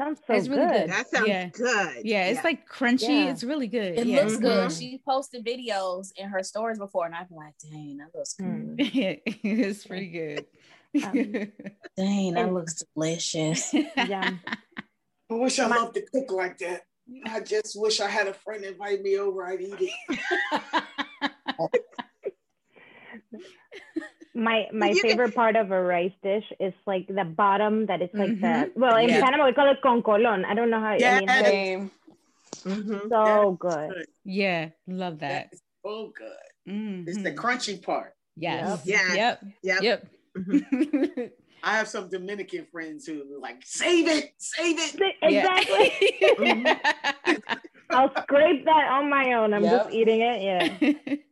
[0.02, 0.80] Sounds so It's really good.
[0.80, 0.90] good.
[0.90, 1.48] That sounds Yeah.
[1.48, 2.04] good.
[2.04, 3.08] Yeah, it's like crunchy.
[3.08, 3.30] Yeah.
[3.30, 3.98] It's really good.
[3.98, 4.22] It yeah.
[4.22, 4.70] looks good.
[4.70, 4.78] Mhm.
[4.78, 8.76] She posted videos in her stories before, and I've been like, dang, that looks good.
[8.94, 10.46] Yeah, it's pretty good.
[11.96, 13.72] Dang, that looks delicious.
[13.72, 14.34] Yeah.
[15.30, 16.82] I wish I My- loved to cook like that.
[17.26, 19.44] I just wish I had a friend invite me over.
[19.46, 19.90] I'd eat it.
[24.34, 28.00] My my You can- favorite part of a rice dish is like the bottom that
[28.00, 28.76] it's like the Mhm.
[28.76, 29.20] well in Yeah.
[29.24, 30.44] Panama we call it concolón.
[30.46, 31.46] I don't know how I mean Yes.
[31.46, 31.90] Same.
[32.64, 33.08] Mhm.
[33.10, 34.06] so good.
[34.24, 35.50] yeah, love that.
[35.50, 36.72] That is so good.
[36.72, 37.08] Mhm.
[37.08, 38.14] It's the crunchy part.
[38.36, 38.80] yes.
[38.86, 39.12] Yeah.
[39.14, 39.44] Yep.
[39.62, 39.82] Yep.
[39.82, 41.32] Yep.
[41.64, 45.14] I have some Dominican friends who are like, save it, save it.
[45.22, 45.92] Exactly.
[47.90, 49.52] I'll scrape that on my own.
[49.54, 49.72] I'm Yep.
[49.84, 50.42] just eating it.
[50.42, 51.14] Yeah.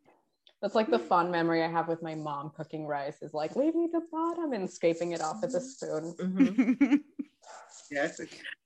[0.62, 3.90] That's like the fond memory I have with my mom cooking rice is like leaving
[3.92, 6.14] the bottom and scraping it off with a spoon.
[6.18, 7.00] Mhm.
[7.90, 8.20] Yes.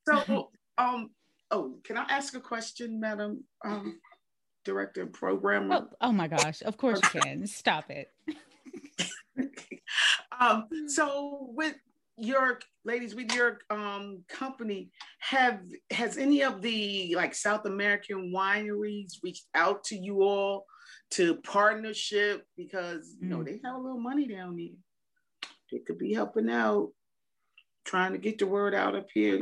[0.07, 1.11] So, um,
[1.51, 3.99] oh, can I ask a question, Madam um,
[4.67, 5.75] Director and Programmer?
[5.77, 6.63] oh, oh my gosh!
[6.63, 7.47] Of course you can.
[7.47, 8.13] Stop it.
[10.39, 11.77] um, so with
[12.19, 14.91] your ladies, with your um company,
[15.21, 20.67] have has any of the like South American wineries reached out to you all
[21.15, 23.45] to partnership because you know Mm.
[23.47, 24.77] they have a little money down there.
[25.71, 26.93] They could be helping out.
[27.87, 29.39] trying to get the word out up here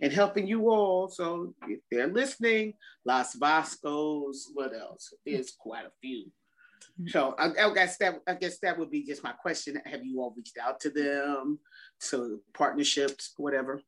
[0.00, 1.08] and helping you all.
[1.08, 5.12] So if they're listening, Los Vascos, what else?
[5.26, 6.26] There's quite a few.
[6.26, 7.08] Mm-hmm.
[7.08, 9.82] So I, I, guess that I guess that would be just my question.
[9.86, 11.58] Have you all reached out to them?
[11.98, 13.82] So partnerships, whatever.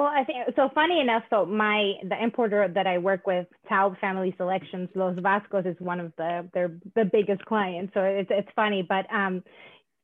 [0.00, 0.70] Well, I think so.
[0.74, 5.66] Funny enough, so my the importer that I work with, Taub Family Selections, Los Vascos
[5.66, 7.92] is one of the their the biggest clients.
[7.92, 9.44] So it's it's funny, but um,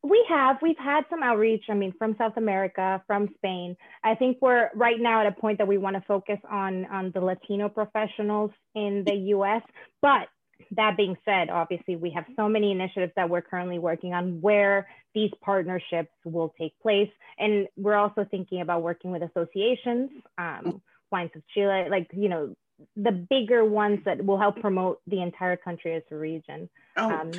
[0.03, 1.64] we have we've had some outreach.
[1.70, 3.74] I mean, from South America, from Spain.
[4.05, 7.11] I think we're right now at a point that we want to focus on on
[7.14, 9.62] the Latino professionals in the U.S.
[10.03, 10.28] But
[10.73, 14.89] that being said, obviously, we have so many initiatives that we're currently working on where
[15.14, 17.11] these partnerships will take place.
[17.39, 22.55] And we're also thinking about working with associations, um, Wines of Chile, like, you know,
[22.97, 26.69] the bigger ones that will help promote the entire country as a region.
[26.97, 27.11] Oh.
[27.11, 27.33] Um,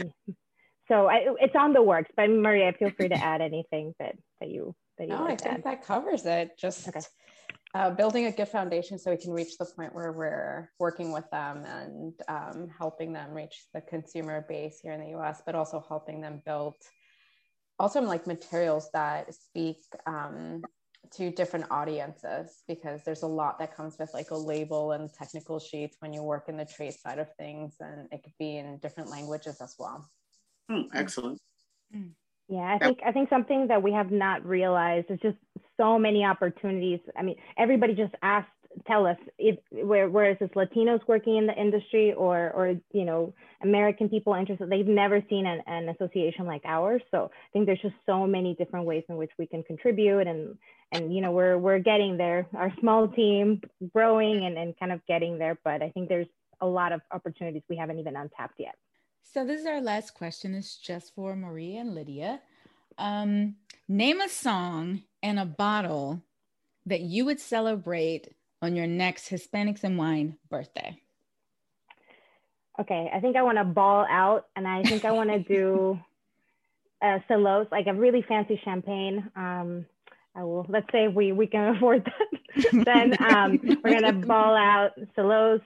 [0.87, 4.49] so I, it's on the works, but Maria, feel free to add anything that, that
[4.49, 6.57] you, that you No, I think that covers it.
[6.57, 7.01] Just okay
[7.73, 11.29] uh, building a good foundation so we can reach the point where we're working with
[11.31, 15.83] them and um, helping them reach the consumer base here in the US, but also
[15.87, 16.75] helping them build
[17.79, 20.63] also like materials that speak um,
[21.11, 25.59] to different audiences because there's a lot that comes with like a label and technical
[25.59, 28.77] sheets when you work in the trade side of things and it could be in
[28.79, 30.09] different languages as well.
[30.69, 31.39] Mm, excellent.
[31.95, 32.11] Mm.
[32.49, 35.37] Yeah, I think I think something that we have not realized is just
[35.75, 36.99] so many opportunities.
[37.17, 38.47] I mean, everybody just asked,
[38.85, 43.03] tell us if where where is this Latinos working in the industry or or you
[43.03, 44.69] know American people interested.
[44.69, 47.01] They've never seen an, an association like ours.
[47.11, 50.57] So I think there's just so many different ways in which we can contribute and
[50.93, 52.47] and you know we're we're getting there.
[52.55, 53.61] Our small team
[53.93, 56.27] growing and, and kind of getting there, but I think there's
[56.61, 58.75] a lot of opportunities we haven't even untapped yet.
[59.33, 60.55] So this is our last question.
[60.55, 62.41] It's just for Maria and Lydia.
[62.97, 63.55] Um,
[63.87, 66.23] name a song and a bottle
[66.85, 70.99] that you would celebrate on your next Hispanics in Wine birthday.
[72.79, 75.99] Okay, I think I want to ball out, and I think I want to do
[77.01, 79.29] a Selosse, like a really fancy champagne.
[79.35, 79.85] Um,
[80.35, 80.65] I will.
[80.69, 82.71] Let's say we we can afford that.
[82.85, 85.61] then um, we're gonna ball out Selosse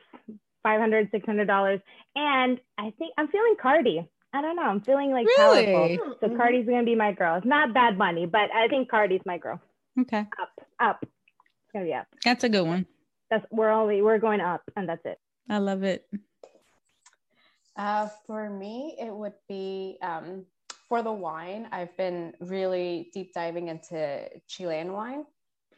[0.63, 1.79] 500 600 dollars.
[2.15, 4.07] And i think i'm feeling cardi.
[4.33, 4.63] I don't know.
[4.63, 5.65] I'm feeling like really?
[5.65, 6.37] powerful so mm-hmm.
[6.37, 7.35] cardi's gonna be my girl.
[7.37, 9.61] It's not bad money but i think cardi's my girl.
[9.99, 10.25] Okay.
[10.41, 11.05] Up up.
[11.75, 12.03] Oh yeah.
[12.23, 12.85] That's a good one.
[13.29, 15.17] That's we're only we're going up and that's it.
[15.49, 16.07] I love it.
[17.77, 20.45] Uh, for me it would be um,
[20.87, 25.25] for the wine i've been really deep diving into chilean wine.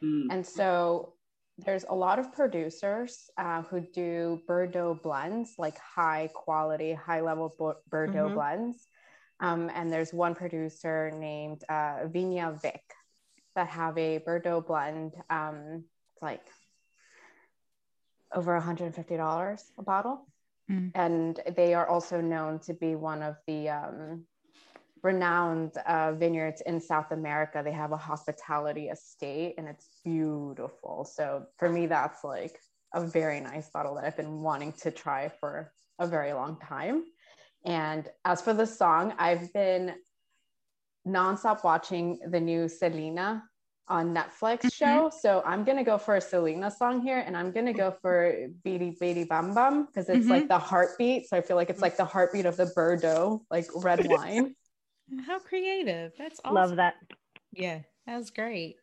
[0.02, 0.26] Mm.
[0.30, 1.13] and so
[1.58, 7.54] there's a lot of producers uh, who do Bordeaux blends, like high quality, high level
[7.90, 8.34] Bordeaux mm-hmm.
[8.34, 8.86] blends.
[9.40, 12.82] Um, and there's one producer named uh, Viña Vik
[13.54, 15.14] that have a Bordeaux blend.
[15.30, 15.84] Um,
[16.24, 16.42] like
[18.34, 20.26] over $150 a bottle.
[20.70, 20.90] Mm.
[20.94, 24.24] And they are also known to be one of the um,
[25.04, 27.60] renowned uh, vineyards in South America.
[27.62, 31.04] They have a hospitality estate and it's beautiful.
[31.04, 32.58] So for me, that's like
[32.94, 37.04] a very nice bottle that I've been wanting to try for a very long time.
[37.66, 39.94] And as for the song, I've been
[41.06, 43.44] nonstop watching the new Selena
[43.88, 44.68] on Netflix mm-hmm.
[44.68, 45.10] show.
[45.20, 48.98] So I'm gonna go for a Selena song here, and I'm gonna go for Bidi
[48.98, 50.30] Bidi Bom Bom because it's mm-hmm.
[50.30, 51.28] like the heartbeat.
[51.28, 54.54] So I feel like it's like the heartbeat of the Bordeaux, like red wine.
[55.26, 56.12] How creative.
[56.18, 56.54] That's awesome.
[56.54, 56.94] Love that.
[57.52, 58.76] Yeah, that was great.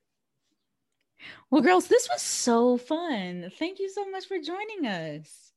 [1.50, 3.52] Well, girls, this was so fun.
[3.60, 5.52] Thank you so much for joining us.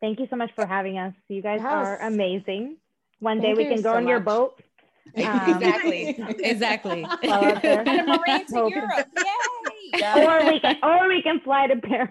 [0.00, 1.14] Thank you so much for having us.
[1.28, 1.72] You guys yes.
[1.72, 2.76] are amazing.
[3.20, 4.10] One day we can go so on much.
[4.10, 4.62] your boat.
[5.16, 6.08] Um, exactly.
[6.40, 7.04] exactly.
[7.04, 9.06] and to Europe.
[9.16, 10.00] Yay!
[10.00, 10.42] Yeah.
[10.42, 12.10] Or we can or we can fly to Paris.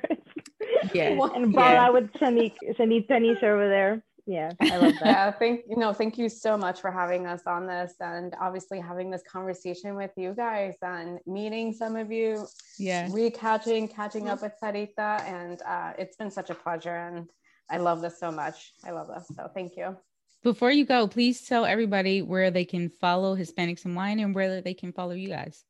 [0.93, 1.09] Yeah.
[1.09, 1.86] and ball yeah.
[1.86, 5.05] out with Shanique, Shanique Tanisha over there yeah i love that.
[5.05, 8.80] Yeah thank you know thank you so much for having us on this and obviously
[8.80, 12.47] having this conversation with you guys and meeting some of you
[12.80, 17.30] yeah recatching catching up with sarita and uh, it's been such a pleasure and
[17.69, 18.73] i love this so much.
[18.84, 19.95] I love this so thank you.
[20.43, 24.61] Before you go please tell everybody where they can follow hispanics in wine and where
[24.61, 25.63] they can follow you guys.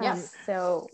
[0.00, 0.88] Yes um, so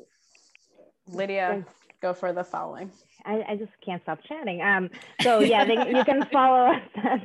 [1.09, 1.64] lydia
[2.03, 2.90] go for the following
[3.24, 4.62] I, I, just can't stop chatting.
[4.62, 4.90] Um,
[5.20, 6.82] so yeah, they, you can follow us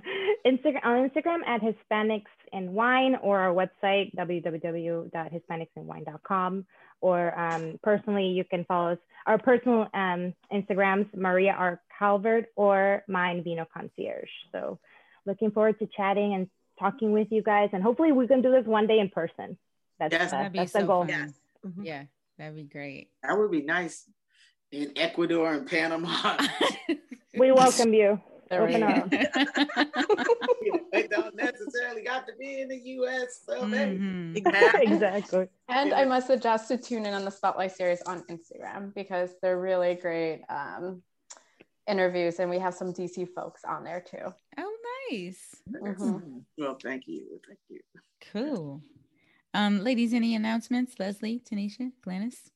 [0.45, 6.65] Instagram, on Instagram at Hispanics in Wine or our website www.hispanicsinwine.com.
[7.01, 13.03] Or um, personally, you can follow us our personal um, Instagrams, Maria R Calvert or
[13.07, 14.29] mine Vino Concierge.
[14.51, 14.79] So
[15.25, 16.49] looking forward to chatting and
[16.79, 19.57] talking with you guys, and hopefully we can do this one day in person.
[19.99, 21.05] That's yes, uh, that's so the goal.
[21.07, 21.33] Yes.
[21.65, 21.85] Mhm.
[21.85, 22.03] Yeah,
[22.37, 23.09] that'd be great.
[23.23, 24.09] That would be nice
[24.71, 26.37] in Ecuador and Panama.
[27.37, 28.19] We welcome you.
[28.49, 28.87] There we Open go.
[28.87, 29.11] arms.
[30.93, 33.41] they don't necessarily got to be in the U.S.
[33.45, 34.37] So hey, Mhm.
[34.37, 35.47] exactly.
[35.67, 39.59] And I must suggest to tune in on the Spotlight series on Instagram because they're
[39.59, 41.03] really great um,
[41.87, 44.33] interviews, and we have some DC folks on there too.
[44.57, 44.77] Oh,
[45.11, 45.53] nice.
[45.69, 46.43] Mhm.
[46.57, 47.81] well, thank you, thank you.
[48.31, 48.81] Cool.
[49.53, 50.95] Um, ladies, any announcements?
[50.99, 52.49] Leslie, Tanisha, Glynis?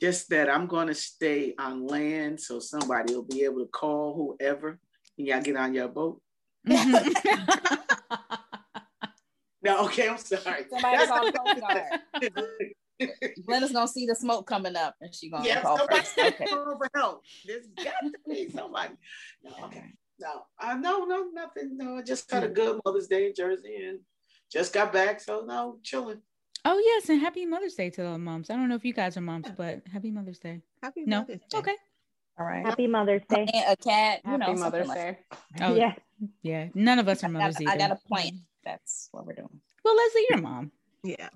[0.00, 4.36] Just that I'm going to stay on land, so somebody will be able to call
[4.38, 4.78] whoever,
[5.18, 6.22] and y'all get on your boat.
[6.66, 7.74] Mm-hmm.
[9.62, 10.64] No, okay, I'm sorry.
[10.70, 13.12] Somebody call the Coast Guard.
[13.46, 16.18] Glenda's gonna see the smoke coming up, and she's gonna yeah, call somebody first.
[16.18, 16.46] Okay.
[16.46, 17.22] call for help.
[17.46, 18.94] There's got to be somebody.
[19.42, 19.84] No, okay.
[20.18, 21.76] No, I no, no, nothing.
[21.76, 24.00] No, I just had a good Mother's Day in Jersey and
[24.52, 26.20] just got back, so no, chilling.
[26.64, 27.08] Oh, yes.
[27.08, 28.50] And happy Mother's Day to the moms.
[28.50, 30.60] I don't know if you guys are moms, but happy Mother's Day.
[30.82, 31.20] Happy No?
[31.20, 31.58] Mother's Day.
[31.58, 31.74] Okay.
[32.38, 32.64] All right.
[32.64, 33.46] Happy Mother's Day.
[33.52, 35.18] And a cat, you Happy know, something Mother's like Day.
[35.62, 35.94] Oh, yeah.
[36.42, 36.68] Yeah.
[36.74, 37.78] None of us are mothers I either.
[37.78, 38.40] got a plan.
[38.64, 39.60] That's what we're doing.
[39.84, 40.72] Well, Leslie, you're a mom.
[41.02, 41.28] Yeah,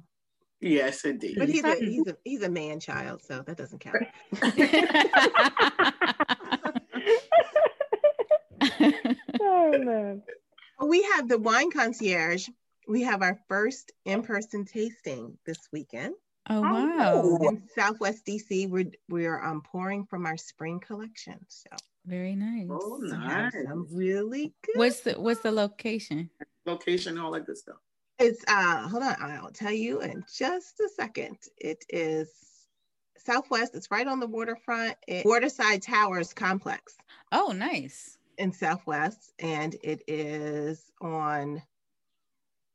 [0.60, 1.36] Yes, indeed.
[1.38, 3.96] but he's a he's a he's a man child, so that doesn't count.
[9.40, 10.22] Oh man.
[10.84, 12.48] We have the wine concierge.
[12.86, 16.14] We have our first in-person tasting this weekend
[16.50, 17.38] oh, wow.
[17.48, 18.68] in Southwest DC.
[18.68, 21.70] We're we're um, pouring from our spring collection, so
[22.04, 22.68] Very nice.
[22.70, 23.64] Oh, we have nice.
[23.90, 24.78] really good.
[24.78, 26.30] What's the what's the location?
[26.66, 27.76] Location, all that good stuff.
[28.18, 31.38] It's uh hold on, I'll tell you in just a second.
[31.56, 32.30] It is
[33.18, 33.74] Southwest.
[33.74, 34.96] It's right on the waterfront.
[35.08, 36.96] It, Waterside Towers complex
[37.32, 38.18] Oh, nice.
[38.38, 41.62] in Southwest, and it is on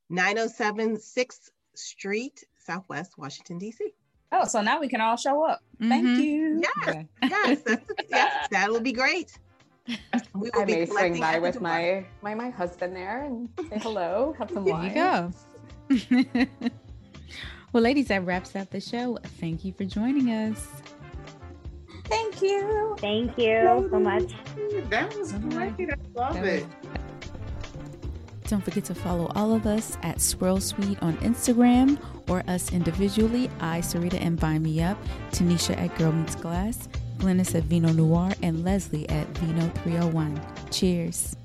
[0.10, 3.93] 907 6th Street, Southwest, Washington, D.C.
[4.32, 5.60] Oh, so now we can all show up.
[5.80, 6.24] Thank Mhm.
[6.24, 6.62] you.
[6.62, 7.62] Yes, yes,
[8.10, 9.38] yes, that will be great.
[9.88, 9.97] We
[10.53, 11.64] will I be may swing by with door.
[11.64, 14.93] my, my my husband there and say hello, have some wine.
[14.93, 15.34] There wine.
[16.12, 16.70] you go.
[17.74, 19.18] well, ladies, that wraps up the show.
[19.39, 20.68] Thank you for joining us.
[22.05, 22.95] Thank you.
[22.99, 24.32] Thank you so much.
[24.89, 25.89] That was great.
[25.89, 26.66] I love That it.
[28.50, 33.47] Don't forget to follow all of us at Swirl Suite on Instagram or us individually.
[33.60, 34.97] I, Sarita, and Vine Me Up,
[35.30, 36.89] Tanisha at Girl Meets Glass,
[37.20, 40.41] Glynis at Vino Noire, and Leslie at Vino 301.
[40.72, 41.39] Cheers.